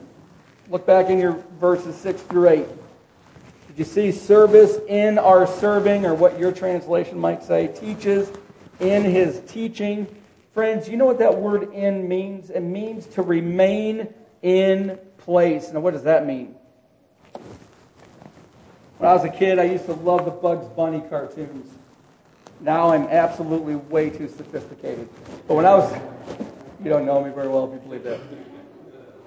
Look 0.70 0.88
back 0.88 1.10
in 1.10 1.20
your 1.20 1.34
verses 1.60 1.96
6 1.98 2.22
through 2.24 2.50
8. 2.50 2.66
Did 3.68 3.78
you 3.78 3.86
see 3.86 4.12
service 4.12 4.78
in 4.88 5.20
our 5.20 5.46
serving, 5.46 6.06
or 6.06 6.16
what 6.16 6.40
your 6.40 6.52
translation 6.52 7.20
might 7.20 7.44
say, 7.44 7.68
teaches 7.68 8.32
in 8.80 9.04
his 9.04 9.42
teaching? 9.48 10.08
Friends, 10.54 10.88
you 10.88 10.98
know 10.98 11.06
what 11.06 11.20
that 11.20 11.38
word 11.38 11.74
in 11.74 12.08
means? 12.08 12.50
It 12.50 12.62
means 12.62 13.06
to 13.08 13.22
remain 13.22 14.08
in 14.42 14.98
place. 15.18 15.72
Now, 15.72 15.82
what 15.82 15.94
does 15.94 16.04
that 16.04 16.26
mean? 16.26 16.56
When 18.98 19.10
I 19.10 19.14
was 19.14 19.26
a 19.26 19.30
kid, 19.30 19.60
I 19.60 19.66
used 19.66 19.86
to 19.88 19.94
love 19.94 20.24
the 20.24 20.32
Bugs 20.32 20.68
Bunny 20.70 21.04
cartoons. 21.10 21.70
Now 22.62 22.92
I'm 22.92 23.04
absolutely 23.04 23.76
way 23.76 24.10
too 24.10 24.30
sophisticated. 24.30 25.10
But 25.48 25.56
when 25.56 25.66
I 25.66 25.76
was, 25.76 25.94
you 26.82 26.90
don't 26.90 27.06
know 27.06 27.22
me 27.22 27.30
very 27.32 27.50
well 27.50 27.66
if 27.68 27.74
you 27.74 27.80
believe 27.80 28.04
that. 28.04 28.22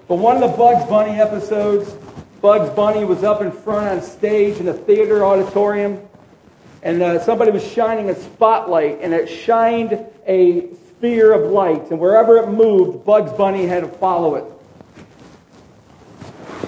But 0.07 0.15
one 0.15 0.41
of 0.41 0.49
the 0.49 0.57
Bugs 0.57 0.89
Bunny 0.89 1.19
episodes, 1.19 1.95
Bugs 2.41 2.73
Bunny 2.75 3.05
was 3.05 3.23
up 3.23 3.41
in 3.41 3.51
front 3.51 3.87
on 3.87 4.01
stage 4.01 4.57
in 4.57 4.67
a 4.69 4.73
theater 4.73 5.23
auditorium, 5.23 6.01
and 6.81 7.03
uh, 7.03 7.19
somebody 7.19 7.51
was 7.51 7.63
shining 7.63 8.09
a 8.09 8.15
spotlight, 8.15 8.99
and 9.01 9.13
it 9.13 9.27
shined 9.27 10.03
a 10.25 10.73
sphere 10.73 11.31
of 11.31 11.51
light. 11.51 11.91
And 11.91 11.99
wherever 11.99 12.37
it 12.37 12.47
moved, 12.47 13.05
Bugs 13.05 13.31
Bunny 13.33 13.67
had 13.67 13.81
to 13.81 13.87
follow 13.87 14.33
it 14.33 14.45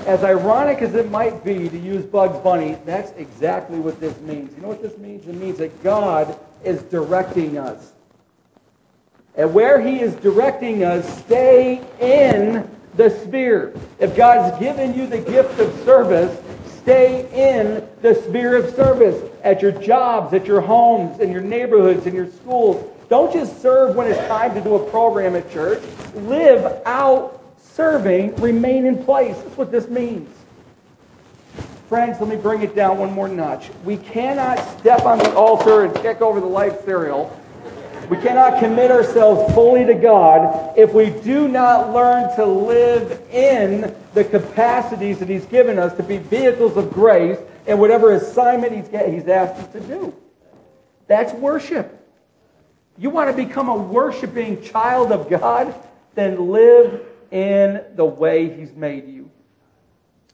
as 0.06 0.24
ironic 0.24 0.80
as 0.80 0.96
it 0.96 1.12
might 1.12 1.44
be 1.44 1.70
to 1.70 1.78
use 1.78 2.06
Bugs 2.06 2.38
Bunny, 2.40 2.78
that's 2.86 3.12
exactly 3.14 3.80
what 3.80 4.00
this 4.00 4.20
means. 4.22 4.54
You 4.56 4.62
know 4.62 4.68
what 4.70 4.82
this 4.82 4.98
means? 4.98 5.28
It 5.28 5.36
means 5.36 5.58
that 5.60 5.84
God 5.84 6.38
is 6.64 6.82
directing 6.84 7.58
us. 7.58 7.94
And 9.36 9.54
where 9.54 9.80
He 9.80 10.02
is 10.02 10.14
directing 10.16 10.84
us, 10.84 11.20
stay 11.20 11.82
in 12.00 12.70
the 12.96 13.10
sphere. 13.10 13.74
If 14.00 14.16
God's 14.16 14.58
given 14.60 14.94
you 14.94 15.08
the 15.08 15.20
gift 15.20 15.60
of 15.60 15.74
service, 15.86 16.38
stay 16.82 17.30
in 17.32 17.88
the 18.02 18.16
sphere 18.16 18.58
of 18.58 18.74
service 18.74 19.30
at 19.44 19.62
your 19.62 19.72
jobs, 19.72 20.34
at 20.34 20.46
your 20.46 20.62
homes, 20.62 21.20
in 21.20 21.32
your 21.32 21.42
neighborhoods, 21.42 22.06
in 22.06 22.14
your 22.14 22.28
schools. 22.28 22.86
Don't 23.08 23.32
just 23.32 23.62
serve 23.62 23.96
when 23.96 24.08
it's 24.08 24.20
time 24.28 24.54
to 24.54 24.62
do 24.62 24.76
a 24.76 24.90
program 24.90 25.36
at 25.36 25.50
church. 25.52 25.82
Live 26.16 26.82
out 26.86 27.41
serving, 27.74 28.36
remain 28.36 28.86
in 28.86 29.04
place. 29.04 29.38
That's 29.38 29.58
what 29.58 29.72
this 29.72 29.88
means. 29.88 30.30
Friends, 31.88 32.20
let 32.22 32.30
me 32.30 32.38
bring 32.38 32.62
it 32.62 32.74
down 32.74 32.98
one 33.00 33.12
more 33.12 33.28
notch. 33.28 33.70
We 33.84 33.98
cannot 33.98 34.58
step 34.80 35.04
on 35.04 35.18
the 35.18 35.34
altar 35.34 35.84
and 35.84 35.94
kick 35.96 36.22
over 36.22 36.40
the 36.40 36.46
life 36.46 36.86
cereal. 36.86 37.38
We 38.10 38.18
cannot 38.18 38.60
commit 38.60 38.92
ourselves 38.92 39.54
fully 39.54 39.86
to 39.86 39.94
God 39.94 40.78
if 40.78 40.94
we 40.94 41.10
do 41.10 41.48
not 41.48 41.94
learn 41.94 42.34
to 42.36 42.46
live 42.46 43.22
in 43.32 43.96
the 44.14 44.24
capacities 44.24 45.20
that 45.20 45.30
He's 45.30 45.46
given 45.46 45.78
us 45.80 45.94
to 45.98 46.04
be 46.04 46.18
vehicles 46.18 46.78
of 46.78 46.92
grace 46.92 47.40
and 47.68 47.80
whatever 47.80 48.14
assignment 48.14 48.74
He's, 48.74 48.88
he's 48.88 49.28
asked 49.28 49.62
us 49.62 49.72
to 49.74 49.80
do. 49.82 50.14
That's 51.08 51.34
worship. 51.34 51.98
You 52.98 53.10
want 53.10 53.36
to 53.36 53.46
become 53.46 53.70
a 53.70 53.78
worshiping 53.78 54.62
child 54.62 55.12
of 55.12 55.30
God? 55.30 55.74
Then 56.16 56.52
live 56.52 57.06
in 57.32 57.82
the 57.96 58.06
way 58.06 58.50
He's 58.50 58.74
made 58.74 59.08
you. 59.08 59.32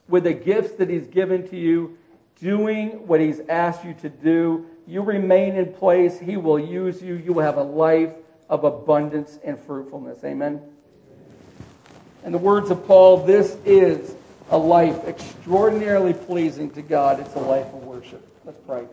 With 0.08 0.24
the 0.24 0.34
gifts 0.34 0.72
that 0.72 0.90
He's 0.90 1.06
given 1.06 1.48
to 1.48 1.56
you, 1.56 1.96
doing 2.40 3.06
what 3.06 3.20
He's 3.20 3.40
asked 3.48 3.84
you 3.84 3.94
to 4.02 4.08
do, 4.08 4.66
you 4.86 5.02
remain 5.02 5.54
in 5.54 5.72
place. 5.72 6.18
He 6.18 6.36
will 6.36 6.58
use 6.58 7.02
you. 7.02 7.14
You 7.14 7.34
will 7.34 7.44
have 7.44 7.58
a 7.58 7.62
life 7.62 8.12
of 8.48 8.64
abundance 8.64 9.38
and 9.44 9.58
fruitfulness. 9.60 10.24
Amen. 10.24 10.60
In 12.24 12.32
the 12.32 12.38
words 12.38 12.70
of 12.70 12.86
Paul, 12.86 13.18
this 13.18 13.56
is 13.64 14.14
a 14.50 14.58
life 14.58 15.04
extraordinarily 15.06 16.14
pleasing 16.14 16.70
to 16.70 16.82
God. 16.82 17.20
It's 17.20 17.34
a 17.34 17.40
life 17.40 17.66
of 17.66 17.84
worship. 17.84 18.26
Let's 18.44 18.58
pray. 18.66 18.88